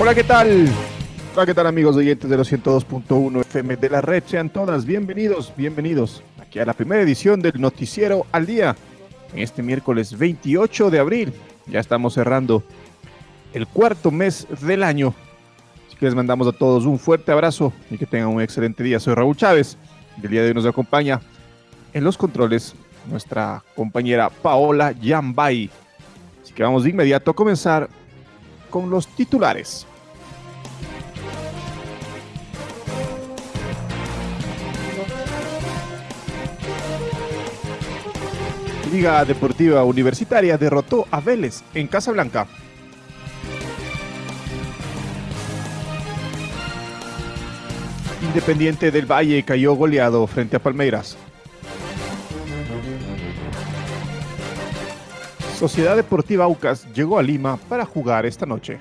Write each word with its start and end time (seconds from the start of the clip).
Hola, 0.00 0.14
¿qué 0.14 0.24
tal? 0.24 0.66
Hola, 1.34 1.44
¿qué 1.44 1.52
tal 1.52 1.66
amigos 1.66 1.94
oyentes 1.94 2.30
de 2.30 2.34
los 2.34 2.50
102.1 2.50 3.42
FM 3.42 3.76
de 3.76 3.90
la 3.90 4.00
red? 4.00 4.22
Sean 4.24 4.48
todas 4.48 4.86
bienvenidos, 4.86 5.52
bienvenidos 5.54 6.22
aquí 6.40 6.58
a 6.58 6.64
la 6.64 6.72
primera 6.72 7.02
edición 7.02 7.42
del 7.42 7.60
Noticiero 7.60 8.24
al 8.32 8.46
Día. 8.46 8.74
En 9.34 9.40
este 9.40 9.62
miércoles 9.62 10.16
28 10.16 10.88
de 10.90 10.98
abril, 10.98 11.34
ya 11.66 11.80
estamos 11.80 12.14
cerrando 12.14 12.62
el 13.52 13.66
cuarto 13.66 14.10
mes 14.10 14.46
del 14.62 14.84
año. 14.84 15.12
Así 15.86 15.98
que 15.98 16.06
les 16.06 16.14
mandamos 16.14 16.48
a 16.48 16.52
todos 16.52 16.86
un 16.86 16.98
fuerte 16.98 17.30
abrazo 17.30 17.70
y 17.90 17.98
que 17.98 18.06
tengan 18.06 18.28
un 18.28 18.40
excelente 18.40 18.82
día. 18.82 18.98
Soy 19.00 19.12
Raúl 19.12 19.36
Chávez 19.36 19.76
y 20.16 20.24
el 20.24 20.30
día 20.30 20.40
de 20.40 20.48
hoy 20.48 20.54
nos 20.54 20.64
acompaña 20.64 21.20
en 21.92 22.04
los 22.04 22.16
controles 22.16 22.74
nuestra 23.06 23.62
compañera 23.76 24.30
Paola 24.30 24.92
Yambay. 24.92 25.68
Así 26.42 26.54
que 26.54 26.62
vamos 26.62 26.84
de 26.84 26.90
inmediato 26.90 27.32
a 27.32 27.34
comenzar 27.34 27.90
con 28.70 28.88
los 28.88 29.06
titulares. 29.08 29.86
Liga 38.90 39.24
Deportiva 39.24 39.84
Universitaria 39.84 40.58
derrotó 40.58 41.06
a 41.12 41.20
Vélez 41.20 41.62
en 41.74 41.86
Casablanca. 41.86 42.48
Independiente 48.20 48.90
del 48.90 49.06
Valle 49.06 49.44
cayó 49.44 49.74
goleado 49.74 50.26
frente 50.26 50.56
a 50.56 50.58
Palmeiras. 50.58 51.16
Sociedad 55.56 55.94
Deportiva 55.94 56.44
Aucas 56.46 56.92
llegó 56.92 57.18
a 57.18 57.22
Lima 57.22 57.58
para 57.68 57.84
jugar 57.84 58.26
esta 58.26 58.44
noche. 58.44 58.80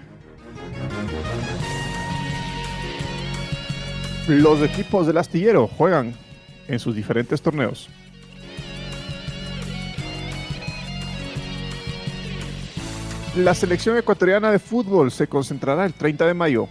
Los 4.28 4.62
equipos 4.64 5.06
del 5.06 5.18
astillero 5.20 5.68
juegan 5.68 6.16
en 6.68 6.80
sus 6.80 6.96
diferentes 6.96 7.42
torneos. 7.44 7.90
La 13.36 13.54
selección 13.54 13.96
ecuatoriana 13.96 14.52
de 14.52 14.58
fútbol 14.58 15.12
se 15.12 15.28
concentrará 15.28 15.86
el 15.86 15.94
30 15.94 16.26
de 16.26 16.34
mayo. 16.34 16.68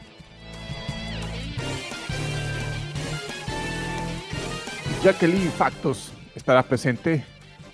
Jacqueline 5.04 5.52
Factos 5.52 6.12
estará 6.34 6.64
presente 6.64 7.24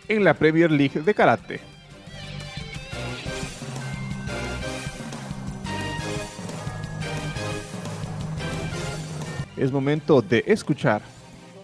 en 0.06 0.22
la 0.22 0.34
Premier 0.34 0.70
League 0.70 1.00
de 1.00 1.14
Karate. 1.14 1.60
Es 9.56 9.72
momento 9.72 10.20
de 10.20 10.44
escuchar 10.46 11.00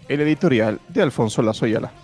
el 0.09 0.22
editorial 0.22 0.80
de 0.88 1.03
Alfonso 1.03 1.42
Lazoyala. 1.42 2.00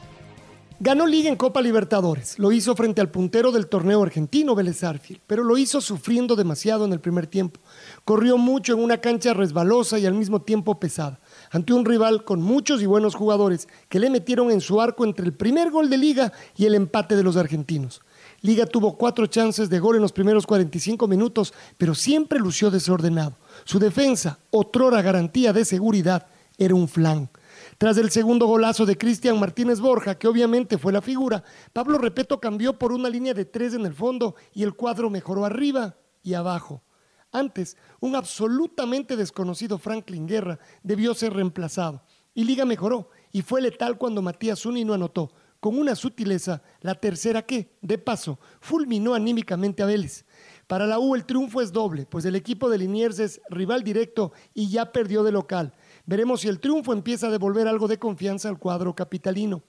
Ganó 0.78 1.06
Liga 1.06 1.30
en 1.30 1.36
Copa 1.36 1.62
Libertadores. 1.62 2.38
Lo 2.38 2.52
hizo 2.52 2.76
frente 2.76 3.00
al 3.00 3.10
puntero 3.10 3.50
del 3.50 3.66
torneo 3.66 4.02
argentino, 4.02 4.54
Vélez 4.54 4.84
Arfield, 4.84 5.22
pero 5.26 5.42
lo 5.42 5.56
hizo 5.56 5.80
sufriendo 5.80 6.36
demasiado 6.36 6.84
en 6.84 6.92
el 6.92 7.00
primer 7.00 7.26
tiempo. 7.26 7.60
Corrió 8.04 8.36
mucho 8.36 8.74
en 8.74 8.80
una 8.80 8.98
cancha 8.98 9.32
resbalosa 9.32 9.98
y 9.98 10.04
al 10.04 10.12
mismo 10.12 10.42
tiempo 10.42 10.78
pesada, 10.78 11.18
ante 11.50 11.72
un 11.72 11.86
rival 11.86 12.24
con 12.24 12.42
muchos 12.42 12.82
y 12.82 12.86
buenos 12.86 13.14
jugadores 13.14 13.68
que 13.88 13.98
le 13.98 14.10
metieron 14.10 14.50
en 14.50 14.60
su 14.60 14.78
arco 14.78 15.06
entre 15.06 15.24
el 15.24 15.32
primer 15.32 15.70
gol 15.70 15.88
de 15.88 15.96
Liga 15.96 16.34
y 16.58 16.66
el 16.66 16.74
empate 16.74 17.16
de 17.16 17.22
los 17.22 17.38
argentinos. 17.38 18.02
Liga 18.42 18.66
tuvo 18.66 18.98
cuatro 18.98 19.26
chances 19.28 19.70
de 19.70 19.78
gol 19.78 19.96
en 19.96 20.02
los 20.02 20.12
primeros 20.12 20.46
45 20.46 21.08
minutos, 21.08 21.54
pero 21.78 21.94
siempre 21.94 22.38
lució 22.38 22.70
desordenado. 22.70 23.38
Su 23.64 23.78
defensa, 23.78 24.40
otrora 24.50 25.00
garantía 25.00 25.54
de 25.54 25.64
seguridad, 25.64 26.26
era 26.58 26.74
un 26.74 26.86
flan. 26.86 27.30
Tras 27.78 27.98
el 27.98 28.10
segundo 28.10 28.46
golazo 28.46 28.86
de 28.86 28.96
Cristian 28.96 29.38
Martínez 29.38 29.80
Borja, 29.80 30.18
que 30.18 30.26
obviamente 30.26 30.78
fue 30.78 30.94
la 30.94 31.02
figura, 31.02 31.44
Pablo 31.74 31.98
Repeto 31.98 32.40
cambió 32.40 32.78
por 32.78 32.90
una 32.90 33.10
línea 33.10 33.34
de 33.34 33.44
tres 33.44 33.74
en 33.74 33.84
el 33.84 33.92
fondo 33.92 34.34
y 34.54 34.62
el 34.62 34.74
cuadro 34.74 35.10
mejoró 35.10 35.44
arriba 35.44 35.94
y 36.22 36.32
abajo. 36.32 36.82
Antes, 37.32 37.76
un 38.00 38.16
absolutamente 38.16 39.14
desconocido 39.14 39.76
Franklin 39.76 40.26
Guerra 40.26 40.58
debió 40.82 41.12
ser 41.12 41.34
reemplazado. 41.34 42.02
Y 42.32 42.44
Liga 42.44 42.64
mejoró 42.64 43.10
y 43.30 43.42
fue 43.42 43.60
letal 43.60 43.98
cuando 43.98 44.22
Matías 44.22 44.60
Zuni 44.60 44.82
no 44.82 44.94
anotó. 44.94 45.32
Con 45.60 45.78
una 45.78 45.96
sutileza, 45.96 46.62
la 46.80 46.94
tercera 46.94 47.42
que, 47.42 47.76
de 47.82 47.98
paso, 47.98 48.38
fulminó 48.60 49.12
anímicamente 49.12 49.82
a 49.82 49.86
Vélez. 49.86 50.24
Para 50.66 50.86
la 50.86 50.98
U 50.98 51.14
el 51.14 51.26
triunfo 51.26 51.60
es 51.60 51.72
doble, 51.72 52.06
pues 52.06 52.24
el 52.24 52.36
equipo 52.36 52.70
de 52.70 52.78
Liniers 52.78 53.18
es 53.18 53.40
rival 53.50 53.84
directo 53.84 54.32
y 54.54 54.68
ya 54.68 54.92
perdió 54.92 55.22
de 55.22 55.32
local. 55.32 55.74
Veremos 56.06 56.40
si 56.40 56.48
el 56.48 56.60
triunfo 56.60 56.92
empieza 56.92 57.26
a 57.26 57.30
devolver 57.30 57.66
algo 57.66 57.88
de 57.88 57.98
confianza 57.98 58.48
al 58.48 58.58
cuadro 58.58 58.94
capitalino. 58.94 59.62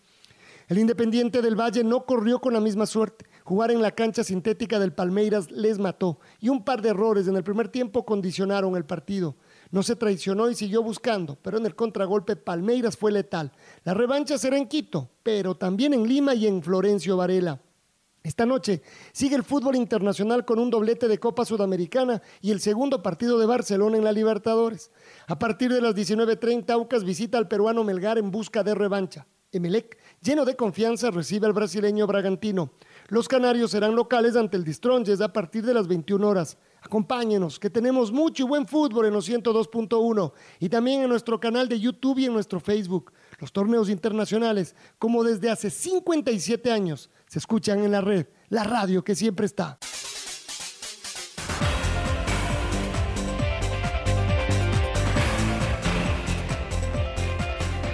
El 0.68 0.78
Independiente 0.78 1.42
del 1.42 1.59
Valle 1.59 1.84
no 1.84 2.06
corrió 2.06 2.40
con 2.40 2.53
la 2.53 2.59
misma 2.59 2.86
suerte. 2.86 3.25
Jugar 3.44 3.72
en 3.72 3.81
la 3.81 3.92
cancha 3.92 4.24
sintética 4.24 4.80
del 4.80 4.92
Palmeiras 4.92 5.50
les 5.50 5.80
mató 5.80 6.20
y 6.42 6.50
un 6.50 6.66
par 6.66 6.81
de 6.81 6.90
errores 6.90 7.28
en 7.30 7.38
el 7.38 7.44
primer 7.44 7.70
tiempo 7.70 8.06
condicionaron 8.06 8.75
el 8.75 8.84
partido. 8.86 9.38
No 9.72 9.81
se 9.81 9.96
traicionó 9.96 10.50
y 10.50 10.56
siguió 10.56 10.84
buscando, 10.84 11.38
pero 11.42 11.58
en 11.58 11.66
el 11.66 11.74
contragolpe 11.74 12.36
Palmeiras 12.36 12.98
fue 12.98 13.14
letal. 13.14 13.54
La 13.86 13.94
revancha 13.94 14.38
será 14.38 14.58
en 14.58 14.68
Quito, 14.68 15.09
pero 15.24 15.56
también 15.56 15.94
en 15.94 16.06
Lima 16.06 16.36
y 16.36 16.46
en 16.46 16.62
Florencio 16.62 17.16
Varela. 17.16 17.62
Esta 18.28 18.46
noche 18.46 18.82
sigue 19.14 19.38
el 19.38 19.44
fútbol 19.46 19.78
internacional 19.78 20.44
con 20.44 20.60
un 20.60 20.70
doblete 20.70 21.08
de 21.08 21.18
Copa 21.18 21.46
Sudamericana 21.46 22.22
y 22.42 22.52
el 22.52 22.60
segundo 22.60 23.02
partido 23.02 23.40
de 23.40 23.46
Barcelona 23.46 23.96
en 23.96 24.04
la 24.04 24.12
Libertadores. 24.12 24.92
A 25.28 25.40
partir 25.40 25.72
de 25.72 25.80
las 25.80 25.96
19.30, 25.96 26.70
Aucas 26.72 27.06
visita 27.06 27.38
al 27.38 27.48
peruano 27.48 27.86
Melgar 27.86 28.18
en 28.18 28.30
busca 28.30 28.64
de 28.64 28.76
revancha. 28.76 29.28
Emelec, 29.54 29.98
lleno 30.22 30.44
de 30.44 30.58
confianza, 30.58 31.10
recibe 31.10 31.48
al 31.48 31.54
brasileño 31.54 32.06
Bragantino. 32.06 32.74
Los 33.08 33.30
canarios 33.30 33.72
serán 33.72 33.96
locales 33.96 34.36
ante 34.36 34.58
el 34.58 34.66
Distronges 34.66 35.22
a 35.22 35.32
partir 35.32 35.66
de 35.66 35.74
las 35.74 35.88
21 35.88 36.28
horas. 36.28 36.58
Acompáñenos, 36.82 37.58
que 37.60 37.70
tenemos 37.70 38.12
mucho 38.12 38.44
y 38.44 38.48
buen 38.48 38.68
fútbol 38.68 39.06
en 39.06 39.14
los 39.14 39.30
102.1 39.30 40.34
y 40.60 40.68
también 40.68 41.02
en 41.02 41.10
nuestro 41.10 41.40
canal 41.40 41.70
de 41.70 41.80
YouTube 41.80 42.20
y 42.20 42.26
en 42.26 42.34
nuestro 42.34 42.60
Facebook. 42.60 43.14
Los 43.40 43.54
torneos 43.54 43.90
internacionales, 43.90 44.76
como 45.00 45.24
desde 45.24 45.50
hace 45.50 45.70
57 45.70 46.70
años, 46.70 47.10
se 47.28 47.40
escuchan 47.40 47.84
en 47.84 47.92
la 47.92 48.02
red, 48.02 48.28
la 48.50 48.64
radio 48.64 49.04
que 49.04 49.16
siempre 49.16 49.46
está. 49.46 49.78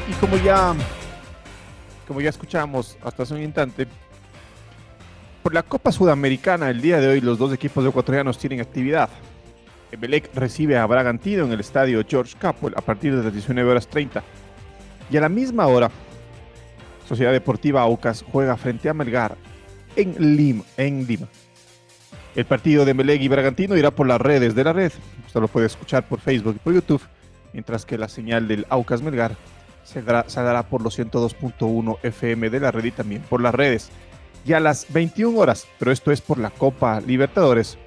Y 0.07 0.13
como 0.19 0.37
ya, 0.37 0.75
como 2.07 2.21
ya 2.21 2.29
escuchamos 2.29 2.97
hasta 3.03 3.23
hace 3.23 3.33
un 3.33 3.41
instante, 3.41 3.87
por 5.41 5.53
la 5.53 5.63
Copa 5.63 5.91
Sudamericana 5.91 6.69
el 6.69 6.81
día 6.81 6.99
de 6.99 7.07
hoy 7.07 7.21
los 7.21 7.37
dos 7.37 7.51
equipos 7.51 7.85
ecuatorianos 7.85 8.37
tienen 8.37 8.61
actividad. 8.61 9.09
Emelec 9.91 10.33
recibe 10.35 10.77
a 10.77 10.85
Bragantino 10.85 11.45
en 11.45 11.51
el 11.51 11.59
estadio 11.59 12.03
George 12.07 12.35
Capwell 12.39 12.73
a 12.77 12.81
partir 12.81 13.15
de 13.15 13.23
las 13.23 13.33
19 13.33 13.69
horas 13.69 13.87
30. 13.87 14.23
Y 15.11 15.17
a 15.17 15.21
la 15.21 15.29
misma 15.29 15.67
hora, 15.67 15.91
Sociedad 17.07 17.31
Deportiva 17.31 17.81
Aucas 17.81 18.23
juega 18.31 18.57
frente 18.57 18.89
a 18.89 18.93
Melgar 18.93 19.35
en 19.95 20.35
Lima. 20.35 20.63
En 20.77 21.05
Lima. 21.05 21.27
El 22.35 22.45
partido 22.45 22.83
de 22.85 22.93
Meleg 22.93 23.21
y 23.21 23.27
Bragantino 23.27 23.77
irá 23.77 23.91
por 23.91 24.07
las 24.07 24.19
redes 24.19 24.55
de 24.55 24.63
la 24.63 24.73
red. 24.73 24.91
Usted 25.27 25.39
lo 25.39 25.47
puede 25.47 25.67
escuchar 25.67 26.07
por 26.07 26.19
Facebook 26.19 26.55
y 26.55 26.59
por 26.59 26.73
YouTube, 26.73 27.01
mientras 27.53 27.85
que 27.85 27.97
la 27.97 28.07
señal 28.07 28.47
del 28.47 28.65
Aucas 28.69 29.01
Melgar 29.03 29.35
se 29.83 30.01
dará, 30.01 30.63
por 30.63 30.81
los 30.81 30.97
102.1 30.97 31.99
FM 32.01 32.49
de 32.49 32.59
la 32.59 32.71
red 32.71 32.85
y 32.85 32.91
también 32.91 33.21
por 33.23 33.41
las 33.41 33.53
redes. 33.53 33.89
y 34.45 34.51
a 34.51 34.59
las 34.59 34.91
21 34.91 35.39
horas, 35.39 35.67
pero 35.79 35.91
esto 35.91 36.11
es 36.11 36.19
por 36.19 36.37
la 36.37 36.49
Copa 36.49 36.99
Libertadores. 36.99 37.77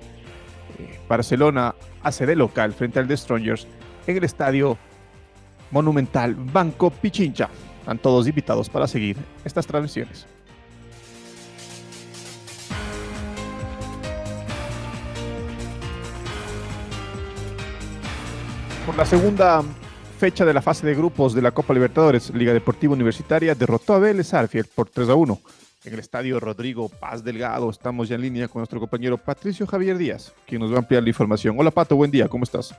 Eh, 0.79 0.99
Barcelona 1.07 1.75
hace 2.03 2.25
de 2.25 2.35
local 2.35 2.73
frente 2.73 2.99
al 2.99 3.07
The 3.07 3.17
Strongers 3.17 3.67
en 4.07 4.17
el 4.17 4.25
estadio 4.25 4.79
monumental 5.71 6.35
Banco 6.35 6.91
Pichincha. 6.91 7.51
Están 7.87 7.99
todos 7.99 8.27
invitados 8.27 8.69
para 8.69 8.88
seguir 8.88 9.17
estas 9.44 9.65
transmisiones. 9.65 10.27
Por 18.85 18.97
la 18.97 19.06
segunda 19.06 19.62
fecha 20.19 20.44
de 20.44 20.53
la 20.53 20.62
fase 20.62 20.85
de 20.85 20.97
grupos 20.97 21.33
de 21.33 21.43
la 21.43 21.53
Copa 21.53 21.75
Libertadores, 21.75 22.31
Liga 22.31 22.53
Deportiva 22.53 22.93
Universitaria 22.93 23.55
derrotó 23.55 23.94
a 23.94 24.00
Vélez 24.00 24.35
Arfield 24.35 24.67
por 24.75 24.89
3 24.89 25.09
a 25.11 25.15
1 25.15 25.41
en 25.87 25.94
el 25.94 26.00
estadio 26.00 26.41
Rodrigo 26.41 26.88
Paz 26.88 27.23
Delgado. 27.23 27.71
Estamos 27.71 28.09
ya 28.09 28.17
en 28.17 28.23
línea 28.23 28.49
con 28.49 28.61
nuestro 28.61 28.81
compañero 28.81 29.17
Patricio 29.17 29.67
Javier 29.67 29.97
Díaz, 29.97 30.33
quien 30.47 30.61
nos 30.61 30.71
va 30.73 30.77
a 30.77 30.79
ampliar 30.81 31.03
la 31.03 31.09
información. 31.09 31.56
Hola 31.59 31.71
Pato, 31.71 31.97
buen 31.97 32.11
día, 32.11 32.29
¿cómo 32.29 32.44
estás? 32.44 32.75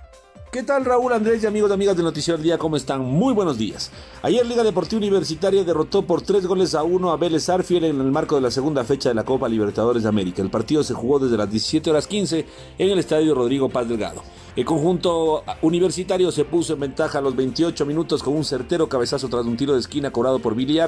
¿Qué 0.51 0.63
tal 0.63 0.85
Raúl 0.85 1.11
Andrés 1.11 1.43
y 1.43 1.45
amigos 1.45 1.69
y 1.69 1.73
amigas 1.73 1.95
del 1.95 2.05
Noticiero 2.05 2.37
del 2.37 2.43
Día? 2.45 2.57
¿Cómo 2.57 2.77
están? 2.77 3.01
Muy 3.01 3.33
buenos 3.33 3.57
días. 3.57 3.91
Ayer 4.21 4.45
Liga 4.45 4.63
Deportiva 4.63 4.97
Universitaria 4.97 5.63
derrotó 5.63 6.03
por 6.05 6.21
tres 6.21 6.45
goles 6.45 6.73
a 6.73 6.83
uno 6.83 7.11
a 7.11 7.17
Vélez 7.17 7.49
Arfiel 7.49 7.83
en 7.83 7.99
el 7.99 8.11
marco 8.11 8.35
de 8.35 8.41
la 8.41 8.51
segunda 8.51 8.83
fecha 8.85 9.09
de 9.09 9.15
la 9.15 9.25
Copa 9.25 9.49
Libertadores 9.49 10.03
de 10.03 10.09
América. 10.09 10.41
El 10.41 10.49
partido 10.49 10.83
se 10.83 10.93
jugó 10.93 11.19
desde 11.19 11.37
las 11.37 11.51
17 11.51 11.89
horas 11.89 12.07
15 12.07 12.45
en 12.77 12.89
el 12.89 12.97
estadio 12.97 13.35
Rodrigo 13.35 13.67
Paz 13.67 13.89
Delgado. 13.89 14.23
El 14.55 14.65
conjunto 14.65 15.43
universitario 15.61 16.31
se 16.31 16.45
puso 16.45 16.73
en 16.73 16.79
ventaja 16.79 17.19
a 17.19 17.21
los 17.21 17.35
28 17.35 17.85
minutos 17.85 18.23
con 18.23 18.33
un 18.33 18.45
certero 18.45 18.87
cabezazo 18.89 19.27
tras 19.27 19.45
un 19.45 19.57
tiro 19.57 19.73
de 19.73 19.79
esquina 19.81 20.11
cobrado 20.11 20.39
por 20.39 20.55
Billy 20.55 20.79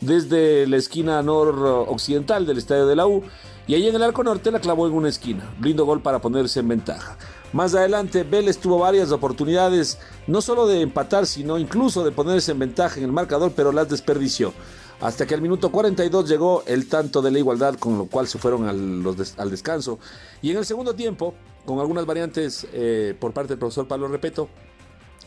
desde 0.00 0.66
la 0.66 0.76
esquina 0.76 1.22
noroccidental 1.22 2.46
del 2.46 2.58
estadio 2.58 2.86
de 2.86 2.96
la 2.96 3.06
U 3.06 3.24
y 3.68 3.74
ahí 3.74 3.86
en 3.86 3.94
el 3.94 4.02
arco 4.02 4.24
norte 4.24 4.50
la 4.50 4.60
clavó 4.60 4.86
en 4.86 4.94
una 4.94 5.10
esquina. 5.10 5.54
Lindo 5.60 5.84
gol 5.84 6.00
para 6.00 6.20
ponerse 6.20 6.60
en 6.60 6.68
ventaja. 6.68 7.18
Más 7.52 7.74
adelante, 7.74 8.24
Vélez 8.24 8.56
tuvo 8.56 8.78
varias 8.78 9.12
oportunidades, 9.12 9.98
no 10.26 10.40
solo 10.40 10.66
de 10.66 10.80
empatar, 10.80 11.26
sino 11.26 11.58
incluso 11.58 12.02
de 12.02 12.10
ponerse 12.10 12.52
en 12.52 12.60
ventaja 12.60 12.96
en 12.96 13.04
el 13.04 13.12
marcador, 13.12 13.52
pero 13.54 13.70
las 13.70 13.90
desperdició. 13.90 14.54
Hasta 15.00 15.26
que 15.26 15.34
al 15.34 15.42
minuto 15.42 15.70
42 15.70 16.28
llegó 16.28 16.62
el 16.66 16.88
tanto 16.88 17.20
de 17.20 17.30
la 17.30 17.38
igualdad, 17.38 17.74
con 17.74 17.98
lo 17.98 18.06
cual 18.06 18.26
se 18.26 18.38
fueron 18.38 18.66
al, 18.66 19.50
descanso. 19.50 19.98
Y 20.40 20.50
en 20.50 20.56
el 20.56 20.64
segundo 20.64 20.94
tiempo, 20.94 21.34
con 21.66 21.78
algunas 21.78 22.06
variantes 22.06 22.66
eh, 22.72 23.14
por 23.20 23.32
parte 23.32 23.50
del 23.50 23.58
profesor 23.58 23.86
Pablo 23.86 24.08
Repeto, 24.08 24.48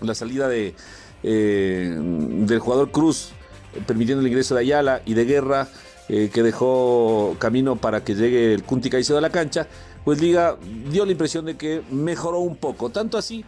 la 0.01 0.15
salida 0.15 0.47
de, 0.47 0.74
eh, 1.21 1.95
del 1.95 2.59
jugador 2.59 2.89
Cruz, 2.89 3.33
permitiendo 3.88 4.21
el 4.21 4.27
ingreso 4.27 4.56
de 4.56 4.62
Ayala 4.62 5.01
y 5.06 5.13
de 5.13 5.25
Guerra, 5.25 5.68
que 6.07 6.44
dejó 6.44 7.38
camino 7.39 7.77
para 7.77 8.03
que 8.03 8.15
llegue 8.15 8.53
el 8.53 8.63
Cunti 8.63 8.89
Caicedo 8.89 9.18
a 9.18 9.21
la 9.21 9.29
cancha, 9.29 9.68
pues 10.03 10.19
Liga 10.19 10.57
dio 10.89 11.06
la 11.06 11.13
impresión 11.13 11.45
de 11.45 11.56
que 11.56 11.83
mejoró 11.89 12.39
un 12.39 12.57
poco. 12.57 12.89
Tanto 12.89 13.18
así 13.18 13.45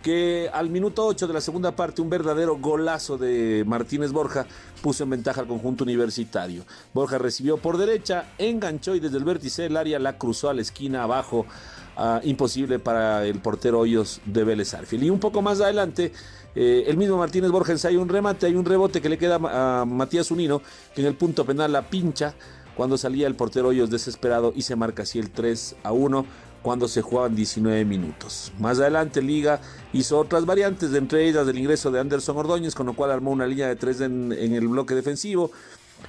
que 0.00 0.50
al 0.52 0.68
minuto 0.68 1.06
8 1.06 1.26
de 1.26 1.32
la 1.32 1.40
segunda 1.40 1.74
parte 1.74 2.02
un 2.02 2.10
verdadero 2.10 2.58
golazo 2.58 3.16
de 3.16 3.64
Martínez 3.66 4.12
Borja 4.12 4.46
puso 4.82 5.02
en 5.02 5.10
ventaja 5.10 5.40
al 5.40 5.48
conjunto 5.48 5.82
universitario. 5.82 6.64
Borja 6.92 7.18
recibió 7.18 7.56
por 7.56 7.78
derecha, 7.78 8.26
enganchó 8.38 8.94
y 8.94 9.00
desde 9.00 9.16
el 9.16 9.24
vértice 9.24 9.62
del 9.62 9.76
área 9.76 9.98
la 9.98 10.18
cruzó 10.18 10.50
a 10.50 10.54
la 10.54 10.60
esquina 10.60 11.02
abajo. 11.02 11.46
Uh, 11.96 12.18
imposible 12.24 12.80
para 12.80 13.24
el 13.24 13.38
portero 13.38 13.78
Hoyos 13.78 14.20
de 14.26 14.42
Vélez 14.42 14.74
Arfield. 14.74 15.04
Y 15.04 15.10
un 15.10 15.20
poco 15.20 15.42
más 15.42 15.60
adelante, 15.60 16.12
eh, 16.56 16.84
el 16.88 16.96
mismo 16.96 17.18
Martínez 17.18 17.52
Borja 17.52 17.70
ensaya 17.70 17.96
un 18.00 18.08
remate, 18.08 18.46
hay 18.46 18.56
un 18.56 18.64
rebote 18.64 19.00
que 19.00 19.08
le 19.08 19.16
queda 19.16 19.36
a 19.36 19.84
Matías 19.84 20.32
Unino, 20.32 20.60
que 20.92 21.02
en 21.02 21.06
el 21.06 21.14
punto 21.14 21.44
penal 21.44 21.70
la 21.70 21.88
pincha 21.88 22.34
cuando 22.76 22.98
salía 22.98 23.28
el 23.28 23.36
portero 23.36 23.68
Hoyos 23.68 23.90
desesperado 23.90 24.52
y 24.56 24.62
se 24.62 24.74
marca 24.74 25.04
así 25.04 25.20
el 25.20 25.30
3 25.30 25.76
a 25.84 25.92
1 25.92 26.26
cuando 26.62 26.88
se 26.88 27.00
jugaban 27.00 27.36
19 27.36 27.84
minutos. 27.84 28.52
Más 28.58 28.80
adelante 28.80 29.22
Liga 29.22 29.60
hizo 29.92 30.18
otras 30.18 30.46
variantes, 30.46 30.92
entre 30.94 31.28
ellas 31.28 31.46
el 31.46 31.58
ingreso 31.58 31.92
de 31.92 32.00
Anderson 32.00 32.36
Ordóñez, 32.38 32.74
con 32.74 32.86
lo 32.86 32.94
cual 32.94 33.12
armó 33.12 33.30
una 33.30 33.46
línea 33.46 33.68
de 33.68 33.76
tres 33.76 34.00
en, 34.00 34.32
en 34.32 34.54
el 34.54 34.66
bloque 34.66 34.96
defensivo. 34.96 35.52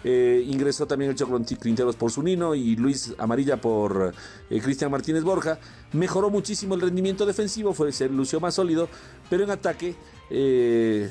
Eh, 0.04 0.44
ingresó 0.48 0.86
también 0.86 1.12
el 1.12 1.18
Chocron 1.18 1.46
Quinteros 1.46 1.96
por 1.96 2.12
Zunino 2.12 2.54
y 2.54 2.76
Luis 2.76 3.14
Amarilla 3.18 3.58
por 3.58 4.14
eh, 4.50 4.62
Cristian 4.62 4.92
Martínez 4.92 5.24
Borja. 5.24 5.58
Mejoró 5.94 6.30
muchísimo 6.30 6.76
el 6.76 6.82
rendimiento 6.82 7.26
defensivo, 7.26 7.74
fue, 7.74 7.92
se 7.92 8.10
lució 8.10 8.40
más 8.40 8.56
sólido, 8.56 8.88
pero 9.30 9.44
en 9.44 9.52
ataque 9.52 9.96
eh, 10.30 11.10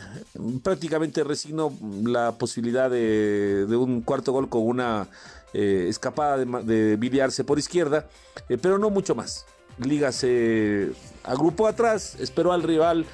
prácticamente 0.63 1.25
resignó 1.25 1.73
la 2.05 2.33
posibilidad 2.33 2.91
de, 2.91 3.67
un 3.71 4.03
cuarto 4.03 4.33
gol 4.33 4.49
con 4.49 4.67
una 4.67 5.09
escapada 5.53 6.37
de, 6.37 6.47
de 6.65 6.97
biliarse 6.97 7.45
por 7.45 7.61
izquierda, 7.61 8.09
pero 8.61 8.79
no 8.79 8.91
mucho 8.91 9.15
más. 9.15 9.47
Liga 9.79 10.11
se 10.13 10.93
agrupó 11.23 11.69
atrás, 11.69 12.17
esperó 12.21 12.53
al 12.53 12.65
rival 12.65 13.07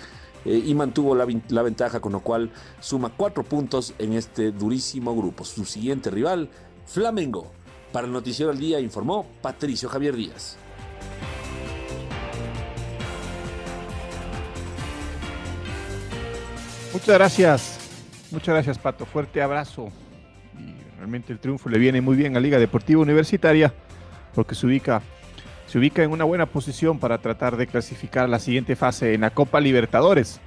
eh, 0.44 0.62
y 0.66 0.74
mantuvo 0.74 1.14
la, 1.14 1.26
la, 1.48 1.62
ventaja, 1.62 2.00
con 2.00 2.12
lo 2.12 2.20
cual 2.20 2.50
suma 2.80 3.12
cuatro 3.16 3.42
puntos 3.42 3.94
en 3.98 4.14
este 4.14 4.52
durísimo 4.52 5.14
grupo. 5.14 5.44
Su 5.44 5.64
siguiente 5.64 6.10
rival, 6.10 6.48
Flamengo. 6.86 7.52
Para 7.92 8.06
el 8.06 8.12
Noticiero 8.12 8.52
al 8.52 8.58
Día 8.58 8.78
informó 8.78 9.26
Patricio 9.42 9.88
Javier 9.88 10.14
Díaz. 10.14 10.56
Muchas 16.92 17.14
gracias, 17.14 17.78
muchas 18.32 18.54
gracias 18.54 18.78
Pato, 18.78 19.06
fuerte 19.06 19.40
abrazo. 19.40 19.88
Y 20.58 20.74
realmente 20.98 21.32
el 21.32 21.38
triunfo 21.38 21.68
le 21.68 21.78
viene 21.78 22.00
muy 22.00 22.16
bien 22.16 22.36
a 22.36 22.40
Liga 22.40 22.58
Deportiva 22.58 23.00
Universitaria 23.00 23.72
porque 24.34 24.54
se 24.54 24.66
ubica 24.66 25.02
se 25.70 25.78
ubica 25.78 26.02
en 26.02 26.10
una 26.10 26.24
buena 26.24 26.46
posición 26.46 26.98
para 26.98 27.18
tratar 27.18 27.56
de 27.56 27.68
clasificar 27.68 28.28
la 28.28 28.40
siguiente 28.40 28.74
fase 28.74 29.14
en 29.14 29.20
la 29.20 29.30
Copa 29.30 29.60
Libertadores. 29.60 30.40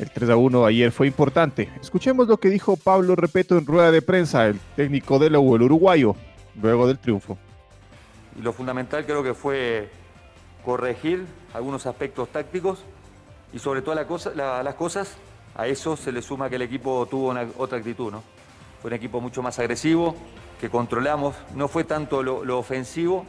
El 0.00 0.10
3 0.10 0.30
a 0.30 0.36
1 0.36 0.66
ayer 0.66 0.90
fue 0.90 1.06
importante. 1.06 1.70
Escuchemos 1.80 2.26
lo 2.26 2.38
que 2.38 2.48
dijo 2.50 2.76
Pablo 2.76 3.14
Repeto 3.14 3.56
en 3.56 3.64
rueda 3.64 3.92
de 3.92 4.02
prensa, 4.02 4.48
el 4.48 4.58
técnico 4.74 5.20
de 5.20 5.30
la 5.30 5.38
el 5.38 5.62
uruguayo, 5.62 6.16
luego 6.60 6.88
del 6.88 6.98
triunfo. 6.98 7.38
Lo 8.42 8.52
fundamental 8.52 9.06
creo 9.06 9.22
que 9.22 9.32
fue 9.32 9.88
corregir 10.64 11.24
algunos 11.54 11.86
aspectos 11.86 12.28
tácticos 12.30 12.82
y 13.52 13.60
sobre 13.60 13.80
todo 13.80 13.94
la 13.94 14.62
las 14.64 14.74
cosas, 14.74 15.14
a 15.54 15.68
eso 15.68 15.96
se 15.96 16.10
le 16.10 16.20
suma 16.20 16.50
que 16.50 16.56
el 16.56 16.62
equipo 16.62 17.06
tuvo 17.06 17.32
otra 17.58 17.78
actitud, 17.78 18.10
¿no? 18.10 18.24
Fue 18.80 18.88
un 18.88 18.94
equipo 18.94 19.20
mucho 19.20 19.40
más 19.40 19.60
agresivo, 19.60 20.16
que 20.60 20.68
controlamos, 20.68 21.36
no 21.54 21.68
fue 21.68 21.84
tanto 21.84 22.24
lo, 22.24 22.44
lo 22.44 22.58
ofensivo, 22.58 23.24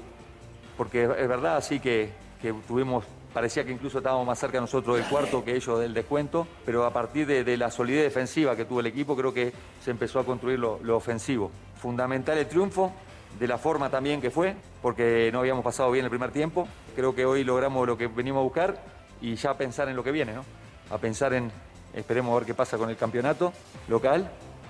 porque 0.78 1.04
es 1.04 1.28
verdad, 1.28 1.58
así 1.58 1.80
que, 1.80 2.10
que, 2.42 2.54
tuvimos, 2.68 3.06
parecía 3.34 3.64
que 3.64 3.72
incluso 3.72 4.00
estábamos 4.00 4.26
más 4.26 4.40
cerca 4.40 4.60
nosotros 4.60 4.98
del 4.98 5.06
cuarto 5.06 5.44
que 5.44 5.56
ellos 5.56 5.80
del 5.80 5.94
descuento, 5.94 6.48
pero 6.66 6.86
a 6.86 6.92
partir 6.92 7.28
de, 7.28 7.58
la 7.58 7.72
solidez 7.72 8.04
defensiva 8.04 8.56
que 8.56 8.66
tuvo 8.66 8.80
el 8.80 8.88
equipo, 8.88 9.16
creo 9.16 9.34
que 9.34 9.54
se 9.84 9.92
empezó 9.92 10.20
a 10.20 10.26
construir 10.26 10.60
lo, 10.60 10.80
ofensivo. 10.96 11.52
Fundamental 11.76 12.38
el 12.38 12.48
triunfo, 12.48 12.92
de 13.40 13.48
la 13.48 13.58
forma 13.58 13.90
también 13.90 14.22
que 14.22 14.30
fue, 14.30 14.56
porque 14.82 15.30
no 15.34 15.40
habíamos 15.40 15.64
pasado 15.64 15.92
bien 15.92 16.06
el 16.06 16.10
primer 16.10 16.32
tiempo. 16.32 16.68
Creo 16.96 17.16
que 17.16 17.26
hoy 17.26 17.44
logramos 17.44 17.88
lo 17.88 17.98
que 17.98 18.08
venimos 18.08 18.42
a 18.42 18.44
buscar 18.44 18.78
y 19.22 19.36
ya 19.36 19.56
pensar 19.58 19.90
en 19.90 19.96
lo 19.96 20.04
que 20.04 20.12
viene, 20.12 20.34
¿no? 20.34 20.46
A 20.90 20.98
pensar 20.98 21.34
en, 21.34 21.52
esperemos 21.94 22.32
a 22.32 22.36
ver 22.40 22.46
qué 22.46 22.54
pasa 22.54 22.78
con 22.78 22.90
el 22.90 22.98
campeonato 22.98 23.52
local, 23.88 24.30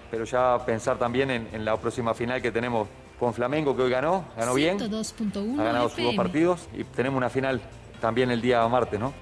pero 0.09 0.23
ya 0.23 0.57
pensar 0.65 0.97
también 0.97 1.29
en 1.29 1.65
la 1.65 1.75
próxima 1.77 2.13
final 2.13 2.41
que 2.41 2.51
tenemos 2.51 2.87
con 3.23 3.33
Flamengo 3.33 3.75
que 3.75 3.83
hoy 3.83 3.89
ganó, 3.89 4.25
ganó 4.37 4.53
bien, 4.53 4.77
ha 4.81 5.63
ganado 5.63 5.89
sus 5.89 6.03
dos 6.03 6.15
partidos 6.15 6.67
y 6.77 6.83
tenemos 6.83 7.17
una 7.17 7.29
final 7.29 7.61
también 8.01 8.31
el 8.31 8.41
día 8.41 8.67
martes, 8.67 8.99
¿no? 8.99 9.13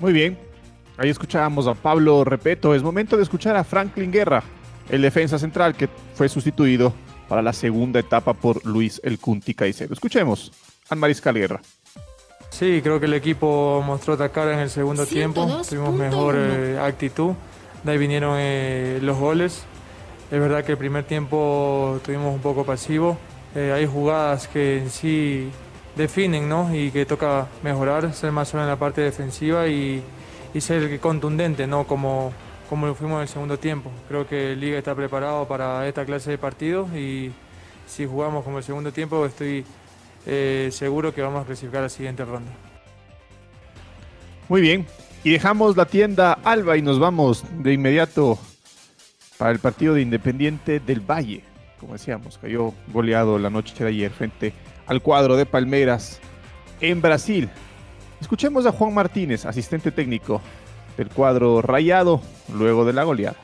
Muy 0.00 0.12
bien, 0.12 0.38
ahí 0.98 1.08
escuchábamos 1.08 1.66
a 1.66 1.72
Pablo 1.72 2.24
Repeto, 2.24 2.74
es 2.74 2.82
momento 2.82 3.16
de 3.16 3.22
escuchar 3.22 3.56
a 3.56 3.64
Franklin 3.64 4.12
Guerra, 4.12 4.42
el 4.90 5.00
defensa 5.00 5.38
central 5.38 5.74
que 5.74 5.88
fue 6.14 6.28
sustituido 6.28 6.92
para 7.26 7.40
la 7.40 7.54
segunda 7.54 8.00
etapa 8.00 8.34
por 8.34 8.66
Luis 8.66 9.00
El 9.02 9.18
Cunti 9.18 9.54
Caicedo. 9.54 9.94
Escuchemos 9.94 10.52
a 10.90 10.94
Mariscal 10.94 11.36
Guerra. 11.36 11.62
Sí, 12.50 12.80
creo 12.82 13.00
que 13.00 13.06
el 13.06 13.14
equipo 13.14 13.82
mostró 13.86 14.14
atacar 14.14 14.48
en 14.48 14.58
el 14.58 14.68
segundo 14.68 15.06
tiempo, 15.06 15.62
tuvimos 15.66 15.94
mejor 15.94 16.34
eh, 16.36 16.78
actitud, 16.78 17.32
de 17.82 17.92
ahí 17.92 17.96
vinieron 17.96 18.36
eh, 18.38 18.98
los 19.00 19.16
goles, 19.16 19.64
es 20.30 20.38
verdad 20.38 20.64
que 20.64 20.72
el 20.72 20.78
primer 20.78 21.04
tiempo 21.04 21.98
tuvimos 22.04 22.32
un 22.32 22.40
poco 22.40 22.64
pasivo. 22.64 23.18
Eh, 23.54 23.72
hay 23.74 23.84
jugadas 23.84 24.46
que 24.46 24.78
en 24.78 24.90
sí 24.90 25.50
definen 25.96 26.48
¿no? 26.48 26.72
y 26.74 26.92
que 26.92 27.04
toca 27.04 27.48
mejorar, 27.64 28.12
ser 28.14 28.30
más 28.30 28.48
solo 28.48 28.62
en 28.62 28.68
la 28.68 28.76
parte 28.76 29.00
defensiva 29.00 29.66
y, 29.66 30.02
y 30.54 30.60
ser 30.60 31.00
contundente, 31.00 31.66
¿no? 31.66 31.84
como, 31.84 32.32
como 32.68 32.86
lo 32.86 32.94
fuimos 32.94 33.16
en 33.16 33.22
el 33.22 33.28
segundo 33.28 33.58
tiempo. 33.58 33.90
Creo 34.08 34.28
que 34.28 34.54
Liga 34.54 34.78
está 34.78 34.94
preparado 34.94 35.48
para 35.48 35.86
esta 35.88 36.04
clase 36.04 36.30
de 36.30 36.38
partidos 36.38 36.94
y 36.94 37.32
si 37.88 38.06
jugamos 38.06 38.44
como 38.44 38.58
el 38.58 38.64
segundo 38.64 38.92
tiempo 38.92 39.26
estoy 39.26 39.64
eh, 40.26 40.68
seguro 40.70 41.12
que 41.12 41.22
vamos 41.22 41.42
a 41.42 41.46
clasificar 41.46 41.80
a 41.80 41.84
la 41.84 41.88
siguiente 41.88 42.24
ronda. 42.24 42.52
Muy 44.48 44.60
bien, 44.60 44.86
y 45.24 45.30
dejamos 45.30 45.76
la 45.76 45.86
tienda 45.86 46.38
Alba 46.44 46.76
y 46.76 46.82
nos 46.82 47.00
vamos 47.00 47.44
de 47.58 47.72
inmediato 47.72 48.38
para 49.40 49.52
el 49.52 49.58
partido 49.58 49.94
de 49.94 50.02
Independiente 50.02 50.80
del 50.80 51.00
Valle. 51.00 51.40
como 51.80 51.94
decíamos, 51.94 52.36
cayó 52.36 52.74
goleado 52.92 53.38
la 53.38 53.48
noche 53.48 53.72
de 53.82 53.88
ayer 53.88 54.10
frente 54.10 54.52
al 54.86 55.00
cuadro 55.00 55.34
de 55.34 55.46
Palmeiras 55.46 56.20
en 56.82 57.00
Brasil. 57.00 57.48
Escuchemos 58.20 58.66
a 58.66 58.72
Juan 58.72 58.92
Martínez, 58.92 59.46
asistente 59.46 59.92
técnico 59.92 60.42
del 60.98 61.08
cuadro 61.08 61.62
rayado, 61.62 62.20
luego 62.52 62.84
de 62.84 62.92
la 62.92 63.04
goleada. 63.04 63.38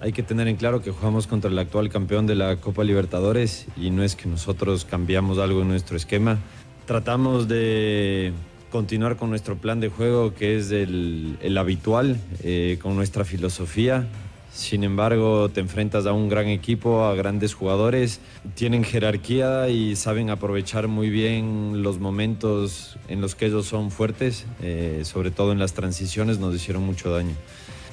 Hay 0.00 0.14
que 0.14 0.22
tener 0.22 0.48
en 0.48 0.56
claro 0.56 0.80
que 0.80 0.90
jugamos 0.90 1.26
contra 1.26 1.50
el 1.50 1.58
actual 1.58 1.90
campeón 1.90 2.26
de 2.26 2.34
la 2.34 2.56
Copa 2.56 2.84
Libertadores 2.84 3.66
y 3.76 3.90
no 3.90 4.02
es 4.02 4.16
que 4.16 4.30
nosotros 4.30 4.86
cambiamos 4.86 5.36
algo 5.36 5.60
en 5.60 5.68
nuestro 5.68 5.98
esquema. 5.98 6.38
Tratamos 6.86 7.48
de 7.48 8.32
continuar 8.70 9.16
con 9.16 9.28
nuestro 9.28 9.58
plan 9.58 9.80
de 9.80 9.90
juego 9.90 10.32
que 10.32 10.56
es 10.56 10.70
el, 10.70 11.54
habitual, 11.58 12.16
eh, 12.42 12.78
con 12.80 12.96
nuestra 12.96 13.26
filosofía. 13.26 14.08
Sin 14.54 14.84
embargo, 14.84 15.48
te 15.48 15.58
enfrentas 15.58 16.06
a 16.06 16.12
un 16.12 16.28
gran 16.28 16.46
equipo, 16.46 17.04
a 17.06 17.14
grandes 17.16 17.54
jugadores, 17.54 18.20
tienen 18.54 18.84
jerarquía 18.84 19.68
y 19.68 19.96
saben 19.96 20.30
aprovechar 20.30 20.86
muy 20.86 21.10
bien 21.10 21.82
los 21.82 21.98
momentos 21.98 22.96
en 23.08 23.20
los 23.20 23.34
que 23.34 23.46
ellos 23.46 23.66
son 23.66 23.90
fuertes, 23.90 24.46
eh, 24.62 25.00
sobre 25.02 25.32
todo 25.32 25.50
en 25.50 25.58
las 25.58 25.74
transiciones 25.74 26.38
nos 26.38 26.54
hicieron 26.54 26.84
mucho 26.84 27.10
daño. 27.10 27.34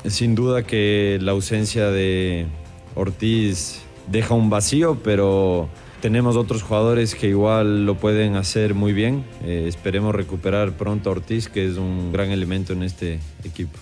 Sin 0.06 0.36
duda 0.36 0.62
que 0.62 1.18
la 1.20 1.32
ausencia 1.32 1.88
de 1.89 2.46
Ortiz 2.94 3.82
deja 4.12 4.36
un 4.36 4.51
vacío, 4.51 5.00
pero 5.03 5.68
tenemos 6.00 6.36
otros 6.36 6.62
jugadores 6.62 7.15
que 7.15 7.27
igual 7.27 7.88
lo 7.88 7.98
pueden 7.98 8.36
hacer 8.36 8.75
muy 8.75 8.94
bien. 8.94 9.25
Eh, 9.44 9.65
esperemos 9.68 10.13
recuperar 10.13 10.74
pronto 10.74 11.10
a 11.10 11.13
Ortiz, 11.13 11.50
que 11.50 11.65
es 11.65 11.77
un 11.77 12.12
gran 12.12 12.30
elemento 12.30 12.74
en 12.74 12.84
este 12.84 13.20
equipo. 13.44 13.80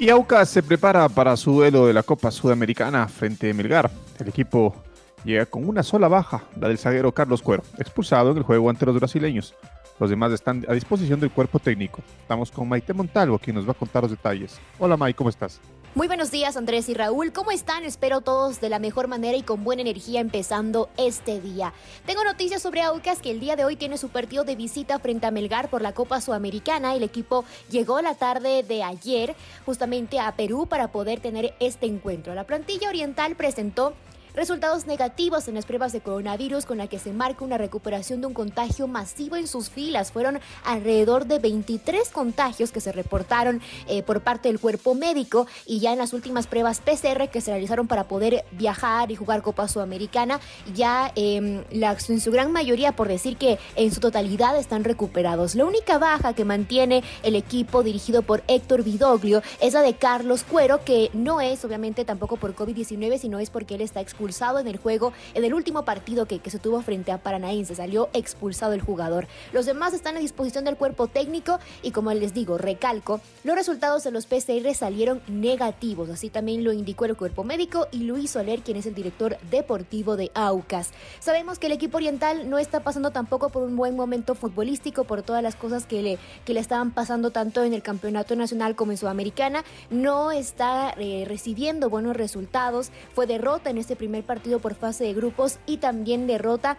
Y 0.00 0.10
Aucas 0.10 0.48
se 0.48 0.62
prepara 0.62 1.08
para 1.08 1.36
su 1.36 1.50
duelo 1.50 1.84
de 1.86 1.92
la 1.92 2.04
Copa 2.04 2.30
Sudamericana 2.30 3.08
frente 3.08 3.50
a 3.50 3.54
Melgar. 3.54 3.90
El 4.20 4.28
equipo 4.28 4.76
llega 5.24 5.44
con 5.44 5.68
una 5.68 5.82
sola 5.82 6.06
baja, 6.06 6.44
la 6.56 6.68
del 6.68 6.78
zaguero 6.78 7.10
Carlos 7.10 7.42
Cuero, 7.42 7.64
expulsado 7.78 8.30
en 8.30 8.36
el 8.36 8.44
juego 8.44 8.70
ante 8.70 8.86
los 8.86 8.94
brasileños. 8.94 9.56
Los 9.98 10.08
demás 10.08 10.30
están 10.30 10.64
a 10.68 10.72
disposición 10.72 11.18
del 11.18 11.32
cuerpo 11.32 11.58
técnico. 11.58 12.00
Estamos 12.20 12.52
con 12.52 12.68
Maite 12.68 12.94
Montalvo, 12.94 13.40
quien 13.40 13.56
nos 13.56 13.66
va 13.66 13.72
a 13.72 13.74
contar 13.74 14.04
los 14.04 14.12
detalles. 14.12 14.60
Hola 14.78 14.96
Maite, 14.96 15.16
¿cómo 15.16 15.30
estás? 15.30 15.60
Muy 15.98 16.06
buenos 16.06 16.30
días 16.30 16.56
Andrés 16.56 16.88
y 16.88 16.94
Raúl, 16.94 17.32
¿cómo 17.32 17.50
están? 17.50 17.82
Espero 17.82 18.20
todos 18.20 18.60
de 18.60 18.68
la 18.68 18.78
mejor 18.78 19.08
manera 19.08 19.36
y 19.36 19.42
con 19.42 19.64
buena 19.64 19.82
energía 19.82 20.20
empezando 20.20 20.88
este 20.96 21.40
día. 21.40 21.72
Tengo 22.06 22.22
noticias 22.22 22.62
sobre 22.62 22.82
Aucas 22.82 23.20
que 23.20 23.32
el 23.32 23.40
día 23.40 23.56
de 23.56 23.64
hoy 23.64 23.74
tiene 23.74 23.98
su 23.98 24.08
partido 24.08 24.44
de 24.44 24.54
visita 24.54 25.00
frente 25.00 25.26
a 25.26 25.32
Melgar 25.32 25.68
por 25.68 25.82
la 25.82 25.94
Copa 25.94 26.20
Sudamericana. 26.20 26.94
El 26.94 27.02
equipo 27.02 27.44
llegó 27.68 28.00
la 28.00 28.14
tarde 28.14 28.62
de 28.62 28.84
ayer 28.84 29.34
justamente 29.66 30.20
a 30.20 30.36
Perú 30.36 30.68
para 30.68 30.92
poder 30.92 31.18
tener 31.18 31.56
este 31.58 31.86
encuentro. 31.86 32.32
La 32.32 32.44
plantilla 32.44 32.90
oriental 32.90 33.34
presentó 33.34 33.92
resultados 34.38 34.86
negativos 34.86 35.48
en 35.48 35.56
las 35.56 35.66
pruebas 35.66 35.92
de 35.92 36.00
coronavirus 36.00 36.64
con 36.64 36.78
la 36.78 36.86
que 36.86 37.00
se 37.00 37.12
marca 37.12 37.44
una 37.44 37.58
recuperación 37.58 38.20
de 38.20 38.28
un 38.28 38.34
contagio 38.34 38.86
masivo 38.86 39.34
en 39.34 39.48
sus 39.48 39.68
filas. 39.68 40.12
Fueron 40.12 40.38
alrededor 40.64 41.26
de 41.26 41.40
23 41.40 42.08
contagios 42.10 42.70
que 42.70 42.80
se 42.80 42.92
reportaron 42.92 43.60
eh, 43.88 44.04
por 44.04 44.20
parte 44.20 44.48
del 44.48 44.60
cuerpo 44.60 44.94
médico 44.94 45.48
y 45.66 45.80
ya 45.80 45.92
en 45.92 45.98
las 45.98 46.12
últimas 46.12 46.46
pruebas 46.46 46.80
PCR 46.80 47.30
que 47.30 47.40
se 47.40 47.50
realizaron 47.50 47.88
para 47.88 48.04
poder 48.04 48.44
viajar 48.52 49.10
y 49.10 49.16
jugar 49.16 49.42
Copa 49.42 49.66
Sudamericana, 49.66 50.38
ya 50.72 51.10
eh, 51.16 51.64
en 51.72 52.20
su 52.20 52.30
gran 52.30 52.52
mayoría, 52.52 52.92
por 52.92 53.08
decir 53.08 53.38
que 53.38 53.58
en 53.74 53.92
su 53.92 53.98
totalidad 53.98 54.56
están 54.56 54.84
recuperados. 54.84 55.56
La 55.56 55.64
única 55.64 55.98
baja 55.98 56.32
que 56.34 56.44
mantiene 56.44 57.02
el 57.24 57.34
equipo 57.34 57.82
dirigido 57.82 58.22
por 58.22 58.44
Héctor 58.46 58.84
Vidoglio 58.84 59.42
es 59.60 59.74
la 59.74 59.82
de 59.82 59.94
Carlos 59.94 60.44
Cuero, 60.44 60.84
que 60.84 61.10
no 61.12 61.40
es 61.40 61.64
obviamente 61.64 62.04
tampoco 62.04 62.36
por 62.36 62.54
COVID-19, 62.54 63.18
sino 63.18 63.40
es 63.40 63.50
porque 63.50 63.74
él 63.74 63.80
está 63.80 64.00
expulsado 64.00 64.27
expulsado 64.28 64.58
en 64.58 64.68
el 64.68 64.76
juego, 64.76 65.14
en 65.32 65.44
el 65.44 65.54
último 65.54 65.86
partido 65.86 66.26
que, 66.26 66.38
que 66.38 66.50
se 66.50 66.58
tuvo 66.58 66.82
frente 66.82 67.12
a 67.12 67.18
Paranaense, 67.18 67.74
salió 67.74 68.10
expulsado 68.12 68.74
el 68.74 68.82
jugador. 68.82 69.26
Los 69.54 69.64
demás 69.64 69.94
están 69.94 70.16
a 70.16 70.20
disposición 70.20 70.64
del 70.64 70.76
cuerpo 70.76 71.06
técnico 71.06 71.58
y 71.82 71.92
como 71.92 72.12
les 72.12 72.34
digo, 72.34 72.58
recalco, 72.58 73.20
los 73.42 73.56
resultados 73.56 74.04
de 74.04 74.10
los 74.10 74.26
PCR 74.26 74.74
salieron 74.74 75.22
negativos, 75.28 76.10
así 76.10 76.28
también 76.28 76.62
lo 76.62 76.74
indicó 76.74 77.06
el 77.06 77.16
cuerpo 77.16 77.42
médico 77.42 77.88
y 77.90 78.00
Luis 78.00 78.32
Soler, 78.32 78.60
quien 78.60 78.76
es 78.76 78.84
el 78.84 78.94
director 78.94 79.38
deportivo 79.50 80.16
de 80.16 80.30
Aucas. 80.34 80.90
Sabemos 81.20 81.58
que 81.58 81.66
el 81.66 81.72
equipo 81.72 81.96
oriental 81.96 82.50
no 82.50 82.58
está 82.58 82.80
pasando 82.80 83.10
tampoco 83.10 83.48
por 83.48 83.62
un 83.62 83.76
buen 83.76 83.96
momento 83.96 84.34
futbolístico, 84.34 85.04
por 85.04 85.22
todas 85.22 85.42
las 85.42 85.56
cosas 85.56 85.86
que 85.86 86.02
le, 86.02 86.18
que 86.44 86.52
le 86.52 86.60
estaban 86.60 86.90
pasando 86.90 87.30
tanto 87.30 87.64
en 87.64 87.72
el 87.72 87.82
campeonato 87.82 88.36
nacional 88.36 88.76
como 88.76 88.92
en 88.92 88.98
Sudamericana, 88.98 89.64
no 89.88 90.32
está 90.32 90.94
eh, 90.98 91.24
recibiendo 91.26 91.88
buenos 91.88 92.14
resultados, 92.14 92.90
fue 93.14 93.26
derrota 93.26 93.70
en 93.70 93.78
este 93.78 93.96
primer 93.96 94.17
partido 94.24 94.58
por 94.58 94.74
fase 94.74 95.04
de 95.04 95.14
grupos 95.14 95.58
y 95.66 95.78
también 95.78 96.26
derrota 96.26 96.78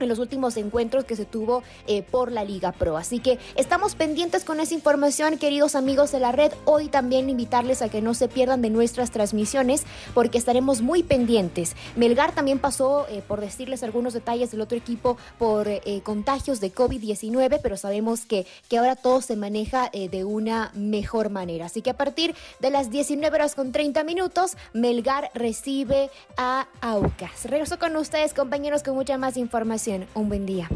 en 0.00 0.08
los 0.08 0.18
últimos 0.18 0.56
encuentros 0.56 1.04
que 1.04 1.16
se 1.16 1.24
tuvo 1.24 1.62
eh, 1.86 2.02
por 2.02 2.32
la 2.32 2.44
Liga 2.44 2.72
Pro. 2.72 2.96
Así 2.96 3.18
que 3.18 3.38
estamos 3.56 3.94
pendientes 3.94 4.44
con 4.44 4.60
esa 4.60 4.74
información, 4.74 5.38
queridos 5.38 5.74
amigos 5.74 6.12
de 6.12 6.20
la 6.20 6.32
red. 6.32 6.52
Hoy 6.64 6.88
también 6.88 7.30
invitarles 7.30 7.82
a 7.82 7.88
que 7.88 8.02
no 8.02 8.14
se 8.14 8.28
pierdan 8.28 8.62
de 8.62 8.70
nuestras 8.70 9.10
transmisiones 9.10 9.84
porque 10.14 10.38
estaremos 10.38 10.82
muy 10.82 11.02
pendientes. 11.02 11.74
Melgar 11.96 12.34
también 12.34 12.58
pasó, 12.58 13.06
eh, 13.08 13.22
por 13.26 13.40
decirles 13.40 13.82
algunos 13.82 14.12
detalles 14.12 14.50
del 14.50 14.60
otro 14.60 14.76
equipo, 14.76 15.16
por 15.38 15.68
eh, 15.68 16.00
contagios 16.04 16.60
de 16.60 16.72
COVID-19, 16.72 17.60
pero 17.62 17.76
sabemos 17.76 18.26
que, 18.26 18.46
que 18.68 18.78
ahora 18.78 18.96
todo 18.96 19.20
se 19.20 19.36
maneja 19.36 19.90
de 19.92 20.24
una 20.24 20.70
mejor 20.74 21.30
manera. 21.30 21.66
Así 21.66 21.82
que 21.82 21.90
a 21.90 21.96
partir 21.96 22.34
de 22.60 22.70
las 22.70 22.90
19 22.90 23.34
horas 23.34 23.54
con 23.54 23.72
30 23.72 24.04
minutos, 24.04 24.56
Melgar 24.72 25.30
recibe 25.34 26.10
a 26.36 26.68
Aucas. 26.80 27.44
Regreso 27.44 27.78
con 27.78 27.96
ustedes, 27.96 28.34
compañeros, 28.34 28.82
con 28.82 28.94
mucha 28.94 29.18
más 29.18 29.36
información 29.36 29.87
un 30.14 30.28
buen 30.28 30.44
día. 30.44 30.68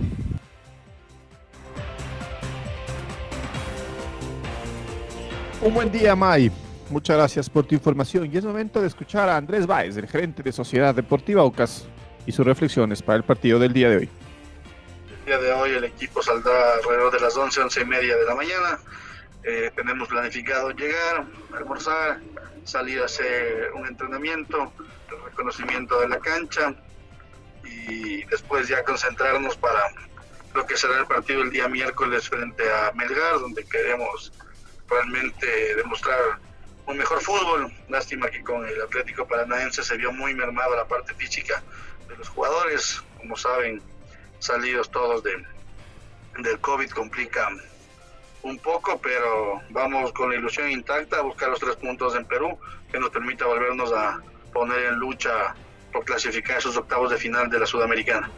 Un 5.61 5.75
buen 5.75 5.93
día, 5.93 6.17
May. 6.17 6.51
Muchas 6.89 7.17
gracias 7.17 7.51
por 7.51 7.67
tu 7.67 7.75
información 7.75 8.31
y 8.33 8.37
es 8.37 8.45
momento 8.45 8.81
de 8.81 8.87
escuchar 8.87 9.29
a 9.29 9.37
Andrés 9.37 9.67
Báez, 9.67 9.97
el 9.97 10.09
gerente 10.09 10.43
de 10.43 10.51
Sociedad 10.51 10.95
Deportiva 10.95 11.43
Aucas, 11.43 11.87
y 12.27 12.33
sus 12.33 12.47
reflexiones 12.47 13.03
para 13.03 13.17
el 13.17 13.25
partido 13.25 13.59
del 13.59 13.73
día 13.73 13.91
de 13.91 13.97
hoy. 13.97 14.09
El 15.21 15.27
día 15.27 15.39
de 15.39 15.53
hoy 15.53 15.71
el 15.73 15.85
equipo 15.85 16.23
saldrá 16.23 16.75
alrededor 16.75 17.13
de 17.13 17.21
las 17.21 17.37
11, 17.37 17.61
11 17.61 17.81
y 17.81 17.85
media 17.85 18.17
de 18.17 18.25
la 18.25 18.35
mañana. 18.35 18.79
Eh, 19.45 19.71
tenemos 19.75 20.09
planificado 20.09 20.71
llegar, 20.71 21.27
almorzar, 21.55 22.21
salir 22.65 23.01
a 23.01 23.07
hacer 23.07 23.73
un 23.75 23.87
entrenamiento, 23.87 24.73
el 25.11 25.25
reconocimiento 25.31 26.01
de 26.01 26.09
la 26.09 26.19
cancha, 26.19 26.75
y 27.89 28.25
después 28.25 28.69
ya 28.69 28.85
concentrarnos 28.85 29.57
para 29.57 29.93
lo 30.55 30.67
que 30.67 30.77
será 30.77 30.99
el 30.99 31.07
partido 31.07 31.43
el 31.43 31.51
día 31.51 31.69
miércoles 31.69 32.29
frente 32.29 32.63
a 32.71 32.93
Melgar, 32.93 33.41
donde 33.41 33.65
queremos 33.65 34.33
realmente 34.89 35.75
demostrar 35.77 36.39
un 36.87 36.99
mejor 36.99 37.21
fútbol. 37.23 37.73
Lástima 37.89 38.29
que 38.29 38.43
con 38.43 38.67
el 38.67 38.81
Atlético 38.83 39.27
Paranaense 39.27 39.83
se 39.83 39.97
vio 39.97 40.13
muy 40.13 40.35
mermado 40.35 40.77
la 40.77 40.87
parte 40.87 41.15
física 41.15 41.63
de 42.09 42.17
los 42.17 42.29
jugadores. 42.29 43.03
Como 43.19 43.37
saben, 43.37 43.81
salidos 44.39 44.91
todos 44.91 45.23
de, 45.23 45.43
del 46.39 46.59
COVID 46.61 46.91
complica 46.91 47.49
un 48.43 48.59
poco, 48.59 49.01
pero 49.01 49.61
vamos 49.71 50.13
con 50.13 50.31
la 50.31 50.37
ilusión 50.37 50.71
intacta 50.71 51.19
a 51.19 51.23
buscar 51.23 51.49
los 51.49 51.61
tres 51.61 51.77
puntos 51.77 52.15
en 52.17 52.27
Perú 52.27 52.59
que 52.91 52.99
nos 52.99 53.11
permita 53.11 53.47
volvernos 53.47 53.93
a 53.93 54.21
poner 54.53 54.87
en 54.87 54.97
lucha 54.97 55.55
por 55.93 56.05
clasificar 56.05 56.59
esos 56.59 56.77
octavos 56.77 57.11
de 57.11 57.19
final 57.19 57.49
de 57.51 57.61
la 57.61 57.67
Sudamericana. 57.67 58.31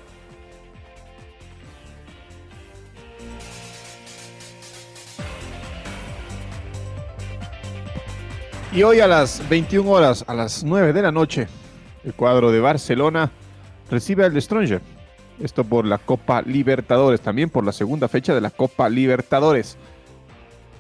Y 8.73 8.83
hoy 8.83 8.99
a 8.99 9.07
las 9.07 9.49
21 9.49 9.89
horas, 9.89 10.25
a 10.27 10.35
las 10.35 10.65
9 10.65 10.93
de 10.93 11.03
la 11.03 11.13
noche, 11.13 11.47
el 12.03 12.13
cuadro 12.13 12.51
de 12.51 12.59
Barcelona 12.59 13.31
recibe 13.89 14.25
al 14.25 14.35
de 14.35 14.41
Stronger. 14.41 14.83
Esto 15.41 15.63
por 15.63 15.85
la 15.85 15.99
Copa 15.99 16.43
Libertadores, 16.43 17.21
también 17.21 17.51
por 17.51 17.65
la 17.65 17.71
segunda 17.71 18.09
fecha 18.09 18.35
de 18.35 18.41
la 18.41 18.51
Copa 18.51 18.89
Libertadores. 18.89 19.77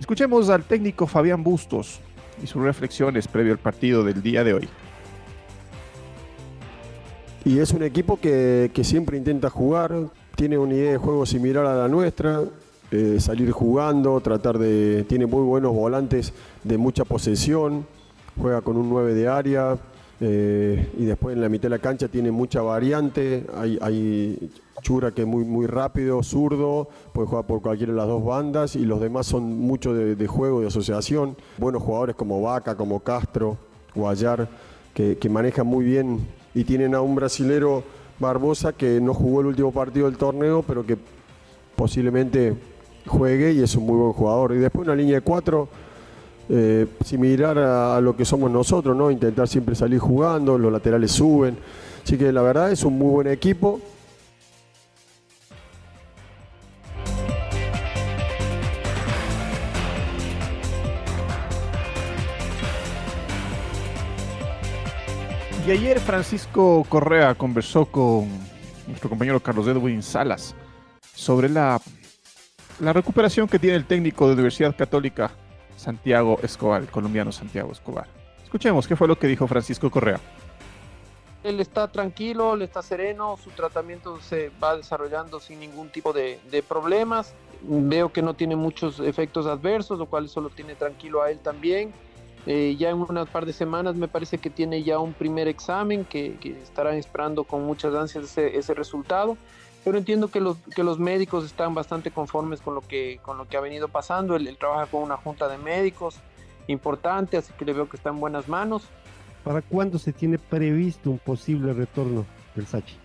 Escuchemos 0.00 0.50
al 0.50 0.64
técnico 0.64 1.06
Fabián 1.06 1.44
Bustos 1.44 2.00
y 2.42 2.48
sus 2.48 2.62
reflexiones 2.62 3.28
previo 3.28 3.52
al 3.52 3.58
partido 3.58 4.02
del 4.02 4.22
día 4.22 4.42
de 4.42 4.54
hoy. 4.54 4.68
Y 7.44 7.58
es 7.58 7.72
un 7.72 7.82
equipo 7.82 8.18
que, 8.18 8.70
siempre 8.84 9.18
intenta 9.18 9.50
jugar, 9.50 9.92
tiene 10.34 10.56
una 10.56 10.72
idea 10.72 10.92
de 10.92 10.96
juego 10.96 11.26
similar 11.26 11.66
a 11.66 11.76
la 11.76 11.88
nuestra, 11.88 12.42
eh, 12.90 13.18
salir 13.20 13.50
jugando, 13.50 14.18
tratar 14.20 14.58
de. 14.58 15.04
Tiene 15.06 15.26
muy 15.26 15.42
buenos 15.42 15.74
volantes 15.74 16.32
de 16.62 16.78
mucha 16.78 17.04
posesión, 17.04 17.86
juega 18.40 18.62
con 18.62 18.78
un 18.78 18.88
9 18.88 19.12
de 19.12 19.28
área 19.28 19.76
eh, 20.20 20.90
y 20.96 21.04
después 21.04 21.36
en 21.36 21.42
la 21.42 21.50
mitad 21.50 21.64
de 21.64 21.70
la 21.70 21.80
cancha 21.80 22.08
tiene 22.08 22.30
mucha 22.30 22.62
variante. 22.62 23.46
Hay, 23.54 24.50
Chura 24.80 25.12
que 25.12 25.22
es 25.22 25.26
muy, 25.26 25.44
muy 25.44 25.66
rápido, 25.66 26.22
zurdo, 26.22 26.88
puede 27.14 27.26
jugar 27.26 27.46
por 27.46 27.62
cualquiera 27.62 27.92
de 27.92 27.98
las 27.98 28.08
dos 28.08 28.22
bandas 28.22 28.76
y 28.76 28.84
los 28.84 29.00
demás 29.00 29.26
son 29.26 29.44
mucho 29.58 29.94
de, 29.94 30.14
de 30.14 30.26
juego, 30.26 30.60
de 30.60 30.66
asociación. 30.66 31.36
Buenos 31.56 31.82
jugadores 31.82 32.16
como 32.16 32.42
Vaca, 32.42 32.74
como 32.74 33.00
Castro, 33.00 33.56
Guayar, 33.94 34.46
que, 34.92 35.16
que 35.16 35.28
manejan 35.30 35.66
muy 35.66 35.86
bien 35.86 36.20
y 36.54 36.64
tienen 36.64 36.94
a 36.94 37.00
un 37.00 37.14
brasilero 37.14 37.82
Barbosa 38.18 38.72
que 38.72 39.00
no 39.00 39.12
jugó 39.12 39.40
el 39.40 39.48
último 39.48 39.72
partido 39.72 40.06
del 40.06 40.16
torneo, 40.16 40.62
pero 40.62 40.86
que 40.86 40.96
posiblemente 41.74 42.54
juegue 43.06 43.52
y 43.52 43.60
es 43.60 43.74
un 43.74 43.86
muy 43.86 43.96
buen 43.96 44.12
jugador. 44.12 44.52
Y 44.52 44.58
después 44.58 44.86
una 44.86 44.96
línea 44.96 45.16
de 45.16 45.20
cuatro, 45.20 45.68
eh, 46.48 46.86
similar 47.04 47.58
a, 47.58 48.00
lo 48.00 48.16
que 48.16 48.24
somos 48.24 48.50
nosotros, 48.50 48.96
¿no? 48.96 49.10
Intentar 49.10 49.48
siempre 49.48 49.74
salir 49.74 49.98
jugando, 49.98 50.58
los 50.58 50.72
laterales 50.72 51.10
suben. 51.10 51.56
Así 52.04 52.16
que 52.16 52.30
la 52.32 52.42
verdad 52.42 52.70
es 52.70 52.84
un 52.84 52.98
muy 52.98 53.10
buen 53.10 53.26
equipo. 53.26 53.80
Ayer 65.74 65.98
Francisco 65.98 66.86
Correa 66.88 67.34
conversó 67.34 67.84
con 67.86 68.28
nuestro 68.86 69.10
compañero 69.10 69.40
Carlos 69.40 69.66
Edwin 69.66 70.04
Salas 70.04 70.54
sobre 71.16 71.48
la, 71.48 71.80
recuperación 72.78 73.48
que 73.48 73.58
tiene 73.58 73.76
el 73.76 73.84
técnico 73.84 74.28
de 74.28 74.34
Universidad 74.34 74.76
Católica 74.76 75.32
Santiago 75.76 76.38
Escobar, 76.44 76.82
el 76.82 76.88
colombiano 76.88 77.32
Santiago 77.32 77.72
Escobar. 77.72 78.06
Escuchemos 78.44 78.86
qué 78.86 78.94
fue 78.94 79.08
lo 79.08 79.18
que 79.18 79.26
dijo 79.26 79.48
Francisco 79.48 79.90
Correa. 79.90 80.20
Él 81.42 81.58
está 81.58 81.90
tranquilo, 81.90 82.54
él 82.54 82.62
está 82.62 82.80
sereno, 82.80 83.36
su 83.36 83.50
tratamiento 83.50 84.20
se 84.20 84.52
va 84.62 84.76
desarrollando 84.76 85.40
sin 85.40 85.58
ningún 85.58 85.88
tipo 85.88 86.12
de, 86.12 86.38
de 86.52 86.62
problemas. 86.62 87.34
Veo 87.62 88.12
que 88.12 88.22
no 88.22 88.34
tiene 88.34 88.54
muchos 88.54 89.00
efectos 89.00 89.46
adversos, 89.46 89.98
lo 89.98 90.06
cual 90.06 90.28
solo 90.28 90.50
tiene 90.50 90.76
tranquilo 90.76 91.20
a 91.20 91.32
él 91.32 91.40
también 91.40 91.92
eh, 92.46 92.76
ya 92.78 92.90
en 92.90 92.96
unas 92.96 93.28
par 93.28 93.46
de 93.46 93.52
semanas 93.52 93.96
me 93.96 94.08
parece 94.08 94.38
que 94.38 94.50
tiene 94.50 94.82
ya 94.82 94.98
un 94.98 95.14
primer 95.14 95.48
examen 95.48 96.04
que, 96.04 96.36
estarán 96.62 96.96
esperando 96.96 97.44
con 97.44 97.64
muchas 97.64 97.94
ansias 97.94 98.36
ese, 98.36 98.74
resultado. 98.74 99.36
Pero 99.82 99.98
entiendo 99.98 100.28
que 100.28 100.40
los, 100.40 100.56
que 100.74 100.82
los 100.82 100.98
médicos 100.98 101.44
están 101.44 101.74
bastante 101.74 102.10
conformes 102.10 102.60
con 102.60 102.74
lo 102.74 102.80
que, 102.80 103.18
con 103.22 103.36
lo 103.36 103.46
que 103.46 103.56
ha 103.56 103.60
venido 103.60 103.88
pasando. 103.88 104.36
Él, 104.36 104.56
trabaja 104.58 104.86
con 104.86 105.02
una 105.02 105.16
junta 105.16 105.48
de 105.48 105.58
médicos 105.58 106.16
importante, 106.68 107.36
así 107.36 107.52
que 107.58 107.66
le 107.66 107.74
veo 107.74 107.88
que 107.88 107.96
está 107.96 108.10
en 108.10 108.20
buenas 108.20 108.48
manos. 108.48 108.84
¿Para 109.42 109.60
cuándo 109.60 109.98
se 109.98 110.12
tiene 110.12 110.38
previsto 110.38 111.10
un 111.10 111.18
posible 111.18 111.74
retorno 111.74 112.24
del 112.54 112.66
Sachi? 112.66 112.96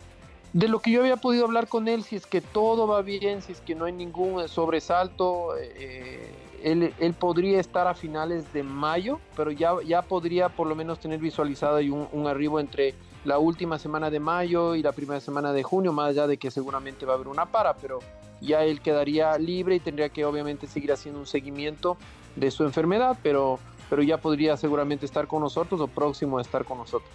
De 0.54 0.68
lo 0.68 0.80
que 0.80 0.92
yo 0.92 1.02
había 1.02 1.18
podido 1.18 1.46
hablar 1.46 1.68
con 1.68 1.88
él, 1.88 2.04
si 2.04 2.16
es 2.16 2.26
que 2.26 2.42
todo 2.42 2.88
va 2.88 3.02
bien, 3.02 3.42
si 3.42 3.52
es 3.52 3.62
que 3.62 3.76
no 3.76 3.86
hay 3.86 3.92
ningún 3.92 4.48
sobresalto, 4.48 5.58
eh, 5.58 6.32
él, 6.64 7.14
podría 7.20 7.60
estar 7.60 7.88
a 7.88 7.94
finales 7.94 8.52
de 8.54 8.64
mayo, 8.64 9.20
pero 9.36 9.52
ya, 9.52 9.74
ya 9.86 10.02
podría 10.02 10.50
por 10.50 10.68
lo 10.68 10.76
menos 10.76 11.00
tener 11.00 11.20
visualizado 11.20 11.78
un, 11.78 12.08
un, 12.12 12.28
arribo 12.28 12.60
entre 12.60 12.96
la 13.26 13.40
última 13.40 13.78
semana 13.80 14.10
de 14.10 14.20
mayo 14.20 14.76
y 14.76 14.84
la 14.84 14.92
primera 14.92 15.20
semana 15.20 15.54
de 15.54 15.64
junio, 15.64 15.92
más 15.92 16.10
allá 16.10 16.28
de 16.28 16.38
que 16.38 16.52
seguramente 16.52 17.06
va 17.06 17.14
a 17.14 17.16
haber 17.16 17.28
una 17.28 17.46
para, 17.46 17.76
pero 17.76 18.00
ya 18.42 18.64
él 18.64 18.82
quedaría 18.82 19.38
libre 19.38 19.76
y 19.76 19.80
tendría 19.80 20.10
que 20.10 20.26
obviamente 20.26 20.68
seguir 20.68 20.92
haciendo 20.92 21.20
un 21.20 21.28
seguimiento 21.28 21.98
de 22.36 22.52
su 22.52 22.64
enfermedad, 22.64 23.18
pero, 23.22 23.60
pero 23.90 24.02
ya 24.02 24.18
podría 24.18 24.56
seguramente 24.58 25.06
estar 25.06 25.28
con 25.28 25.42
nosotros 25.42 25.82
o 25.82 25.88
próximo 25.88 26.38
a 26.38 26.42
estar 26.42 26.66
con 26.66 26.78
nosotros. 26.78 27.10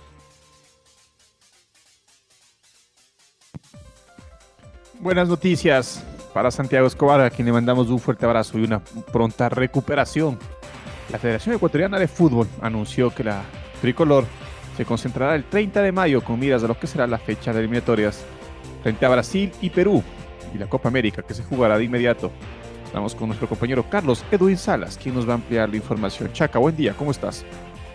Buenas 5.00 5.28
noticias 5.28 6.04
para 6.34 6.50
Santiago 6.50 6.88
Escobar, 6.88 7.20
a 7.20 7.30
quien 7.30 7.46
le 7.46 7.52
mandamos 7.52 7.88
un 7.88 8.00
fuerte 8.00 8.26
abrazo 8.26 8.58
y 8.58 8.64
una 8.64 8.80
pronta 8.80 9.48
recuperación. 9.48 10.36
La 11.12 11.18
Federación 11.18 11.54
Ecuatoriana 11.54 11.96
de 11.96 12.08
Fútbol 12.08 12.48
anunció 12.60 13.14
que 13.14 13.22
la 13.22 13.42
tricolor 13.80 14.24
se 14.76 14.84
concentrará 14.84 15.36
el 15.36 15.44
30 15.44 15.80
de 15.80 15.92
mayo 15.92 16.24
con 16.24 16.40
miras 16.40 16.64
a 16.64 16.66
lo 16.66 16.76
que 16.76 16.88
será 16.88 17.06
la 17.06 17.18
fecha 17.18 17.52
de 17.52 17.60
eliminatorias 17.60 18.24
frente 18.82 19.06
a 19.06 19.10
Brasil 19.10 19.52
y 19.60 19.70
Perú 19.70 20.02
y 20.52 20.58
la 20.58 20.68
Copa 20.68 20.88
América 20.88 21.22
que 21.22 21.34
se 21.34 21.44
jugará 21.44 21.78
de 21.78 21.84
inmediato. 21.84 22.32
Estamos 22.84 23.14
con 23.14 23.28
nuestro 23.28 23.48
compañero 23.48 23.88
Carlos 23.88 24.24
Edwin 24.32 24.58
Salas, 24.58 24.98
quien 24.98 25.14
nos 25.14 25.28
va 25.28 25.32
a 25.32 25.36
ampliar 25.36 25.68
la 25.68 25.76
información. 25.76 26.32
Chaca, 26.32 26.58
buen 26.58 26.76
día, 26.76 26.94
¿cómo 26.98 27.12
estás? 27.12 27.44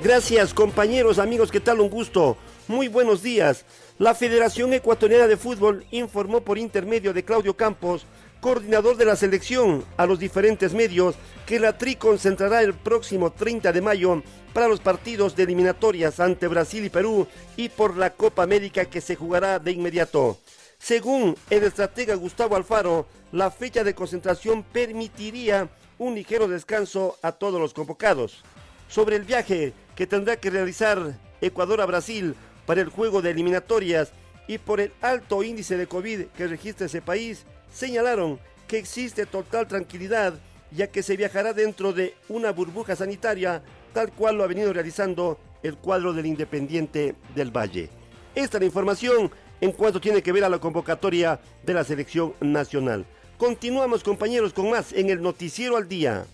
Gracias 0.02 0.54
compañeros, 0.54 1.20
amigos, 1.20 1.52
¿qué 1.52 1.60
tal? 1.60 1.82
Un 1.82 1.90
gusto. 1.90 2.38
Muy 2.70 2.88
buenos 2.88 3.22
días. 3.22 3.66
La 3.98 4.16
Federación 4.16 4.72
Ecuatoriana 4.72 5.28
de 5.28 5.36
Fútbol 5.36 5.86
informó 5.92 6.40
por 6.40 6.58
intermedio 6.58 7.12
de 7.14 7.26
Claudio 7.26 7.58
Campos 7.58 8.06
coordinador 8.42 8.98
de 8.98 9.06
la 9.06 9.16
selección, 9.16 9.84
a 9.98 10.06
los 10.06 10.20
diferentes 10.20 10.74
medios 10.74 11.16
que 11.46 11.60
la 11.60 11.78
Tri 11.78 11.96
concentrará 11.96 12.62
el 12.62 12.74
próximo 12.74 13.32
30 13.32 13.72
de 13.72 13.82
mayo 13.82 14.24
para 14.54 14.68
los 14.68 14.80
partidos 14.80 15.36
de 15.36 15.44
eliminatorias 15.44 16.20
ante 16.20 16.48
Brasil 16.48 16.86
y 16.86 16.90
Perú 16.90 17.28
y 17.58 17.70
por 17.70 17.98
la 17.98 18.12
Copa 18.12 18.44
América 18.44 18.86
que 18.86 19.02
se 19.02 19.16
jugará 19.16 19.60
de 19.60 19.72
inmediato. 19.72 20.38
Según 20.78 21.36
el 21.50 21.64
estratega 21.64 22.16
Gustavo 22.16 22.56
Alfaro, 22.56 23.06
la 23.32 23.52
fecha 23.52 23.84
de 23.84 23.94
concentración 23.94 24.64
permitiría 24.64 25.68
un 25.98 26.16
ligero 26.16 26.48
descanso 26.48 27.18
a 27.22 27.34
todos 27.34 27.60
los 27.60 27.74
convocados. 27.74 28.44
Sobre 28.88 29.18
el 29.18 29.24
viaje 29.24 29.74
que 29.96 30.08
tendrá 30.08 30.38
que 30.38 30.50
realizar 30.50 31.20
Ecuador 31.42 31.82
a 31.82 31.86
Brasil 31.86 32.36
para 32.66 32.82
el 32.82 32.90
juego 32.90 33.22
de 33.22 33.32
eliminatorias 33.32 34.12
y 34.48 34.58
por 34.58 34.80
el 34.80 34.94
alto 35.02 35.44
índice 35.44 35.78
de 35.78 35.88
COVID 35.88 36.28
que 36.28 36.48
registra 36.48 36.86
ese 36.86 37.02
país, 37.02 37.46
señalaron 37.72 38.40
que 38.68 38.78
existe 38.78 39.26
total 39.26 39.68
tranquilidad 39.68 40.34
ya 40.72 40.88
que 40.88 41.04
se 41.04 41.18
viajará 41.18 41.54
dentro 41.54 41.94
de 41.94 42.16
una 42.28 42.52
burbuja 42.52 42.96
sanitaria 42.96 43.64
tal 43.94 44.12
cual 44.12 44.38
lo 44.38 44.44
ha 44.44 44.48
venido 44.48 44.72
realizando 44.72 45.40
el 45.64 45.78
cuadro 45.78 46.14
del 46.14 46.26
Independiente 46.26 47.16
del 47.36 47.56
Valle. 47.56 47.90
Esta 48.36 48.58
es 48.58 48.62
la 48.62 48.66
información 48.66 49.32
en 49.62 49.72
cuanto 49.72 50.00
tiene 50.00 50.22
que 50.22 50.32
ver 50.32 50.44
a 50.44 50.50
la 50.50 50.60
convocatoria 50.60 51.40
de 51.64 51.74
la 51.74 51.84
selección 51.84 52.34
nacional. 52.40 53.06
Continuamos 53.38 54.04
compañeros 54.04 54.54
con 54.54 54.70
más 54.70 54.94
en 54.94 55.10
el 55.10 55.22
Noticiero 55.22 55.76
al 55.76 55.88
Día. 55.88 56.26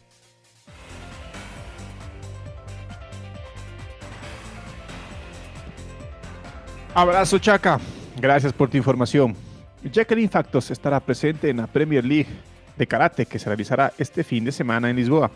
Abrazo 6.93 7.39
Chaca, 7.39 7.79
gracias 8.19 8.53
por 8.53 8.69
tu 8.69 8.77
información. 8.77 9.44
Jacqueline 9.91 10.29
Factos 10.29 10.71
estará 10.71 10.99
presente 10.99 11.49
en 11.49 11.57
la 11.57 11.67
Premier 11.67 12.03
League 12.03 12.29
de 12.75 12.87
karate 12.87 13.25
que 13.25 13.39
se 13.39 13.47
realizará 13.47 13.93
este 13.97 14.23
fin 14.23 14.43
de 14.43 14.51
semana 14.51 14.89
en 14.89 14.95
Lisboa. 14.95 15.31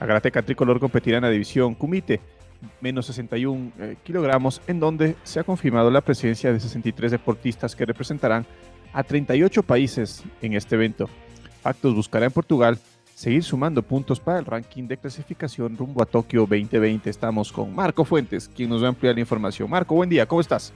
La 0.00 0.06
karateca 0.06 0.42
tricolor 0.42 0.80
competirá 0.80 1.18
en 1.18 1.22
la 1.22 1.30
división 1.30 1.74
Kumite, 1.74 2.20
menos 2.80 3.06
61 3.06 3.72
eh, 3.78 3.96
kilogramos, 4.02 4.60
en 4.66 4.80
donde 4.80 5.16
se 5.22 5.40
ha 5.40 5.44
confirmado 5.44 5.90
la 5.90 6.00
presencia 6.00 6.52
de 6.52 6.60
63 6.60 7.12
deportistas 7.12 7.76
que 7.76 7.86
representarán 7.86 8.44
a 8.92 9.02
38 9.02 9.62
países 9.62 10.22
en 10.40 10.54
este 10.54 10.74
evento. 10.74 11.08
Factos 11.62 11.94
buscará 11.94 12.26
en 12.26 12.32
Portugal 12.32 12.78
seguir 13.14 13.44
sumando 13.44 13.82
puntos 13.82 14.18
para 14.18 14.40
el 14.40 14.44
ranking 14.44 14.88
de 14.88 14.96
clasificación 14.96 15.76
rumbo 15.76 16.02
a 16.02 16.06
Tokio 16.06 16.40
2020. 16.40 17.08
Estamos 17.08 17.52
con 17.52 17.74
Marco 17.74 18.04
Fuentes, 18.04 18.48
quien 18.48 18.68
nos 18.68 18.82
va 18.82 18.86
a 18.86 18.88
ampliar 18.88 19.14
la 19.14 19.20
información. 19.20 19.70
Marco, 19.70 19.94
buen 19.94 20.10
día, 20.10 20.26
¿cómo 20.26 20.40
estás? 20.40 20.72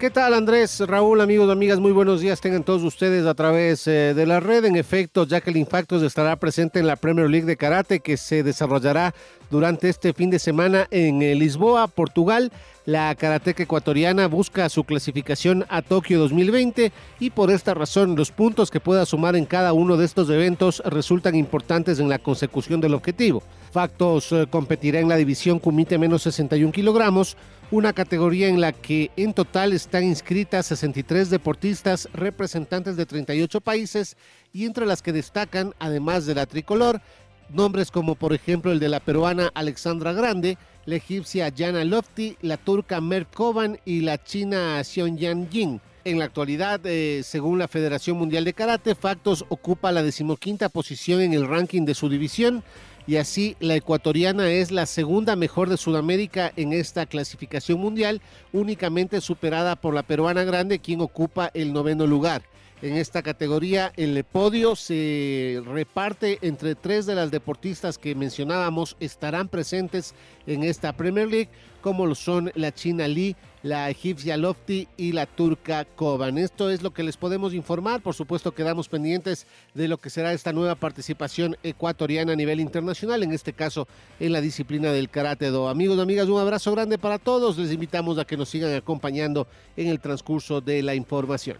¿Qué 0.00 0.08
tal 0.08 0.32
Andrés, 0.32 0.80
Raúl, 0.80 1.20
amigos, 1.20 1.50
amigas? 1.50 1.78
Muy 1.78 1.92
buenos 1.92 2.22
días 2.22 2.40
tengan 2.40 2.64
todos 2.64 2.82
ustedes 2.84 3.26
a 3.26 3.34
través 3.34 3.86
eh, 3.86 4.14
de 4.14 4.24
la 4.24 4.40
red. 4.40 4.64
En 4.64 4.76
efecto, 4.76 5.26
Jacqueline 5.26 5.66
Factos 5.66 6.02
estará 6.02 6.36
presente 6.36 6.78
en 6.78 6.86
la 6.86 6.96
Premier 6.96 7.28
League 7.28 7.44
de 7.44 7.58
Karate 7.58 8.00
que 8.00 8.16
se 8.16 8.42
desarrollará 8.42 9.14
durante 9.50 9.90
este 9.90 10.14
fin 10.14 10.30
de 10.30 10.38
semana 10.38 10.88
en 10.90 11.20
eh, 11.20 11.34
Lisboa, 11.34 11.86
Portugal. 11.86 12.50
La 12.86 13.14
karateca 13.14 13.62
ecuatoriana 13.62 14.26
busca 14.26 14.70
su 14.70 14.84
clasificación 14.84 15.66
a 15.68 15.82
Tokio 15.82 16.18
2020 16.18 16.92
y 17.18 17.28
por 17.28 17.50
esta 17.50 17.74
razón 17.74 18.16
los 18.16 18.32
puntos 18.32 18.70
que 18.70 18.80
pueda 18.80 19.04
sumar 19.04 19.36
en 19.36 19.44
cada 19.44 19.74
uno 19.74 19.98
de 19.98 20.06
estos 20.06 20.30
eventos 20.30 20.82
resultan 20.86 21.34
importantes 21.34 22.00
en 22.00 22.08
la 22.08 22.18
consecución 22.18 22.80
del 22.80 22.94
objetivo. 22.94 23.42
Factos 23.70 24.32
eh, 24.32 24.46
competirá 24.48 24.98
en 24.98 25.10
la 25.10 25.16
división 25.16 25.58
Kumite 25.58 25.98
menos 25.98 26.22
61 26.22 26.72
kilogramos, 26.72 27.36
una 27.70 27.92
categoría 27.92 28.48
en 28.48 28.60
la 28.60 28.72
que 28.72 29.10
en 29.16 29.32
total 29.32 29.72
están 29.72 30.04
inscritas 30.04 30.66
63 30.66 31.30
deportistas 31.30 32.08
representantes 32.12 32.96
de 32.96 33.06
38 33.06 33.60
países 33.60 34.16
y 34.52 34.64
entre 34.64 34.86
las 34.86 35.02
que 35.02 35.12
destacan, 35.12 35.74
además 35.78 36.26
de 36.26 36.34
la 36.34 36.46
tricolor, 36.46 37.00
nombres 37.48 37.90
como 37.90 38.16
por 38.16 38.32
ejemplo 38.32 38.72
el 38.72 38.80
de 38.80 38.88
la 38.88 39.00
peruana 39.00 39.50
Alexandra 39.54 40.12
Grande, 40.12 40.58
la 40.84 40.96
egipcia 40.96 41.52
Jana 41.56 41.84
Lofty, 41.84 42.36
la 42.42 42.56
turca 42.56 43.00
Mert 43.00 43.32
Kovan 43.32 43.78
y 43.84 44.00
la 44.00 44.22
china 44.22 44.82
Xiongyan 44.82 45.48
Jing. 45.50 45.78
En 46.02 46.18
la 46.18 46.24
actualidad, 46.24 46.80
eh, 46.84 47.20
según 47.22 47.58
la 47.58 47.68
Federación 47.68 48.16
Mundial 48.16 48.44
de 48.44 48.54
Karate, 48.54 48.94
Factos 48.94 49.44
ocupa 49.48 49.92
la 49.92 50.02
decimoquinta 50.02 50.70
posición 50.70 51.20
en 51.20 51.34
el 51.34 51.46
ranking 51.46 51.84
de 51.84 51.94
su 51.94 52.08
división 52.08 52.64
y 53.06 53.16
así 53.16 53.56
la 53.60 53.76
ecuatoriana 53.76 54.50
es 54.50 54.70
la 54.70 54.86
segunda 54.86 55.36
mejor 55.36 55.68
de 55.68 55.76
Sudamérica 55.76 56.52
en 56.56 56.72
esta 56.72 57.06
clasificación 57.06 57.80
mundial, 57.80 58.20
únicamente 58.52 59.20
superada 59.20 59.76
por 59.76 59.94
la 59.94 60.02
peruana 60.02 60.44
grande, 60.44 60.78
quien 60.78 61.00
ocupa 61.00 61.50
el 61.54 61.72
noveno 61.72 62.06
lugar. 62.06 62.42
en 62.82 62.96
esta 62.96 63.22
categoría. 63.22 63.92
El 63.96 64.24
podio 64.24 64.76
se 64.76 65.62
reparte 65.66 66.38
entre 66.42 66.74
tres 66.74 67.06
de 67.06 67.14
las 67.14 67.30
deportistas 67.30 67.98
que 67.98 68.14
mencionábamos 68.14 68.96
estarán 69.00 69.48
presentes 69.48 70.14
en 70.46 70.62
esta 70.62 70.96
Premier 70.96 71.28
League, 71.28 71.50
como 71.80 72.06
lo 72.06 72.14
son 72.14 72.52
la 72.54 72.72
China 72.72 73.08
Lee, 73.08 73.36
la 73.62 73.90
egipcia 73.90 74.36
Lofty 74.36 74.88
y 74.96 75.12
la 75.12 75.26
turca 75.26 75.84
Koban. 75.84 76.38
Esto 76.38 76.70
es 76.70 76.82
lo 76.82 76.92
que 76.92 77.02
les 77.02 77.16
podemos 77.16 77.52
informar. 77.52 78.00
Por 78.00 78.14
supuesto, 78.14 78.52
quedamos 78.52 78.88
pendientes 78.88 79.46
de 79.74 79.88
lo 79.88 79.98
que 79.98 80.10
será 80.10 80.32
esta 80.32 80.52
nueva 80.52 80.74
participación 80.74 81.56
ecuatoriana 81.62 82.32
a 82.32 82.36
nivel 82.36 82.60
internacional, 82.60 83.22
en 83.22 83.32
este 83.32 83.52
caso 83.52 83.86
en 84.18 84.32
la 84.32 84.40
disciplina 84.40 84.92
del 84.92 85.10
karate 85.10 85.50
do. 85.50 85.68
Amigos 85.68 85.98
y 85.98 86.00
amigas, 86.00 86.28
un 86.28 86.40
abrazo 86.40 86.72
grande 86.72 86.98
para 86.98 87.18
todos. 87.18 87.58
Les 87.58 87.72
invitamos 87.72 88.18
a 88.18 88.24
que 88.24 88.36
nos 88.36 88.48
sigan 88.48 88.74
acompañando 88.74 89.46
en 89.76 89.88
el 89.88 90.00
transcurso 90.00 90.60
de 90.60 90.82
la 90.82 90.94
información. 90.94 91.58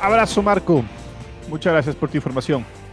Abrazo 0.00 0.42
Marco, 0.42 0.84
muchas 1.48 1.72
gracias 1.72 1.96
por 1.96 2.10
tu 2.10 2.18
información. 2.18 2.83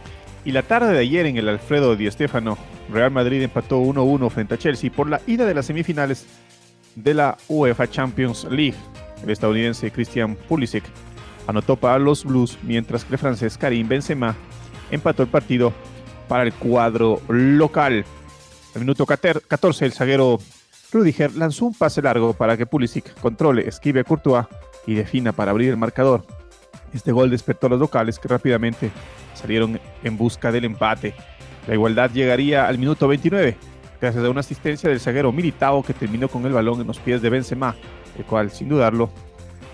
Y 0.44 0.52
la 0.52 0.62
tarde 0.62 0.92
de 0.92 0.98
ayer 0.98 1.26
en 1.26 1.36
el 1.36 1.48
Alfredo 1.48 1.94
Di 1.94 2.10
Stéfano, 2.10 2.58
Real 2.90 3.10
Madrid 3.10 3.42
empató 3.42 3.80
1-1 3.80 4.30
frente 4.30 4.54
a 4.54 4.58
Chelsea 4.58 4.90
por 4.90 5.08
la 5.08 5.20
ida 5.26 5.46
de 5.46 5.54
las 5.54 5.66
semifinales 5.66 6.26
de 6.96 7.14
la 7.14 7.36
UEFA 7.48 7.88
Champions 7.88 8.44
League. 8.50 8.76
El 9.22 9.30
estadounidense 9.30 9.92
Christian 9.92 10.34
Pulisic 10.34 10.84
anotó 11.46 11.76
para 11.76 11.98
los 11.98 12.24
Blues, 12.24 12.58
mientras 12.62 13.04
que 13.04 13.14
el 13.14 13.18
francés 13.18 13.56
Karim 13.56 13.86
Benzema 13.86 14.34
empató 14.90 15.22
el 15.22 15.28
partido 15.28 15.72
para 16.26 16.42
el 16.42 16.52
cuadro 16.52 17.20
local. 17.28 18.04
Al 18.74 18.80
minuto 18.80 19.06
14, 19.06 19.84
el 19.84 19.92
zaguero 19.92 20.38
Rudiger 20.92 21.36
lanzó 21.36 21.66
un 21.66 21.74
pase 21.74 22.02
largo 22.02 22.32
para 22.32 22.56
que 22.56 22.66
Pulisic 22.66 23.14
controle, 23.20 23.68
esquive 23.68 24.00
a 24.00 24.04
Courtois 24.04 24.46
y 24.86 24.94
defina 24.94 25.32
para 25.32 25.52
abrir 25.52 25.70
el 25.70 25.76
marcador. 25.76 26.26
Este 26.92 27.12
gol 27.12 27.30
despertó 27.30 27.68
a 27.68 27.70
los 27.70 27.80
locales 27.80 28.18
que 28.18 28.28
rápidamente 28.28 28.90
salieron 29.34 29.80
en 30.02 30.16
busca 30.16 30.52
del 30.52 30.64
empate. 30.64 31.14
La 31.66 31.74
igualdad 31.74 32.10
llegaría 32.10 32.66
al 32.66 32.78
minuto 32.78 33.06
29, 33.08 33.56
gracias 34.00 34.24
a 34.24 34.30
una 34.30 34.40
asistencia 34.40 34.88
del 34.90 35.00
zaguero 35.00 35.32
Militao 35.32 35.82
que 35.82 35.94
terminó 35.94 36.28
con 36.28 36.44
el 36.46 36.52
balón 36.52 36.80
en 36.80 36.86
los 36.86 36.98
pies 36.98 37.22
de 37.22 37.30
Benzema, 37.30 37.76
el 38.18 38.24
cual, 38.24 38.50
sin 38.50 38.68
dudarlo, 38.68 39.10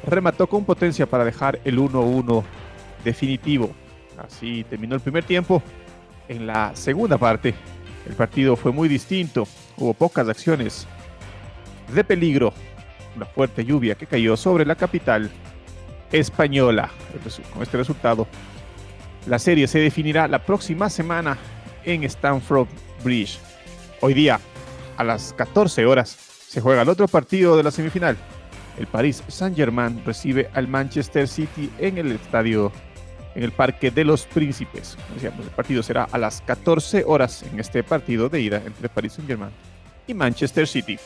remató 0.05 0.47
con 0.47 0.64
potencia 0.64 1.07
para 1.07 1.25
dejar 1.25 1.61
el 1.64 1.79
1-1 1.79 2.44
definitivo. 3.05 3.71
Así 4.18 4.64
terminó 4.68 4.94
el 4.94 5.01
primer 5.01 5.25
tiempo. 5.25 5.62
En 6.29 6.47
la 6.47 6.75
segunda 6.75 7.16
parte, 7.16 7.55
el 8.07 8.14
partido 8.14 8.57
fue 8.57 8.73
muy 8.73 8.88
distinto. 8.88 9.47
Hubo 9.77 9.94
pocas 9.94 10.29
acciones 10.29 10.87
de 11.92 12.05
peligro. 12.05 12.53
Una 13.16 13.27
fuerte 13.27 13.64
lluvia 13.64 13.94
que 13.94 14.07
cayó 14.07 14.37
sobre 14.37 14.64
la 14.64 14.75
capital 14.75 15.31
española. 16.12 16.90
Con 17.53 17.62
este 17.62 17.77
resultado, 17.77 18.27
la 19.26 19.38
serie 19.38 19.66
se 19.66 19.78
definirá 19.78 20.28
la 20.28 20.44
próxima 20.44 20.90
semana 20.90 21.37
en 21.85 22.04
Stamford 22.04 22.68
Bridge. 23.02 23.38
Hoy 24.00 24.14
día, 24.14 24.40
a 24.96 25.04
las 25.04 25.33
14 25.35 25.87
horas, 25.87 26.16
se 26.48 26.61
juega 26.61 26.83
el 26.83 26.88
otro 26.88 27.09
partido 27.09 27.57
de 27.57 27.62
la 27.62 27.70
semifinal. 27.70 28.16
El 28.78 28.87
Paris 28.87 29.22
Saint-Germain 29.28 30.02
recibe 30.04 30.48
al 30.54 30.68
Manchester 30.68 31.26
City 31.26 31.70
en 31.78 31.98
el 31.98 32.12
estadio, 32.12 32.72
en 33.35 33.42
el 33.42 33.52
Parque 33.52 33.90
de 33.90 34.04
los 34.04 34.24
Príncipes. 34.24 34.96
Decíamos, 35.14 35.44
el 35.44 35.50
partido 35.50 35.83
será 35.83 36.04
a 36.04 36.18
las 36.18 36.40
14 36.42 37.04
horas 37.07 37.42
en 37.42 37.59
este 37.59 37.83
partido 37.83 38.28
de 38.28 38.40
ida 38.40 38.62
entre 38.64 38.88
Paris 38.88 39.14
Saint-Germain 39.14 39.50
y 40.07 40.14
Manchester 40.14 40.66
City. 40.66 40.98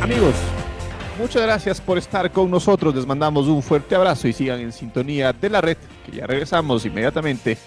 Amigos, 0.00 0.34
muchas 1.18 1.42
gracias 1.42 1.80
por 1.80 1.98
estar 1.98 2.30
con 2.32 2.50
nosotros. 2.50 2.94
Les 2.94 3.06
mandamos 3.06 3.46
un 3.46 3.62
fuerte 3.62 3.94
abrazo 3.94 4.28
y 4.28 4.32
sigan 4.32 4.60
en 4.60 4.72
sintonía 4.72 5.32
de 5.32 5.50
la 5.50 5.60
red, 5.60 5.76
que 6.06 6.16
ya 6.16 6.26
regresamos 6.26 6.84
inmediatamente 6.86 7.58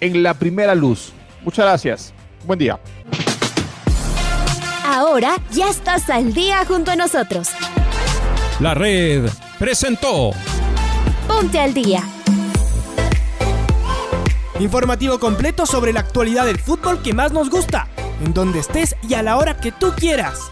en 0.00 0.22
la 0.22 0.34
primera 0.34 0.74
luz. 0.74 1.12
Muchas 1.42 1.64
gracias. 1.64 2.14
Buen 2.44 2.58
día. 2.58 2.78
Ahora 4.84 5.36
ya 5.50 5.68
estás 5.68 6.10
al 6.10 6.32
día 6.32 6.64
junto 6.66 6.90
a 6.90 6.96
nosotros. 6.96 7.48
La 8.60 8.74
red 8.74 9.28
presentó. 9.58 10.30
Ponte 11.26 11.58
al 11.58 11.72
día. 11.74 12.02
Informativo 14.60 15.18
completo 15.18 15.66
sobre 15.66 15.92
la 15.92 16.00
actualidad 16.00 16.46
del 16.46 16.58
fútbol 16.58 17.02
que 17.02 17.12
más 17.12 17.32
nos 17.32 17.50
gusta, 17.50 17.88
en 18.24 18.32
donde 18.32 18.60
estés 18.60 18.94
y 19.08 19.14
a 19.14 19.22
la 19.22 19.36
hora 19.36 19.56
que 19.56 19.72
tú 19.72 19.92
quieras. 19.96 20.51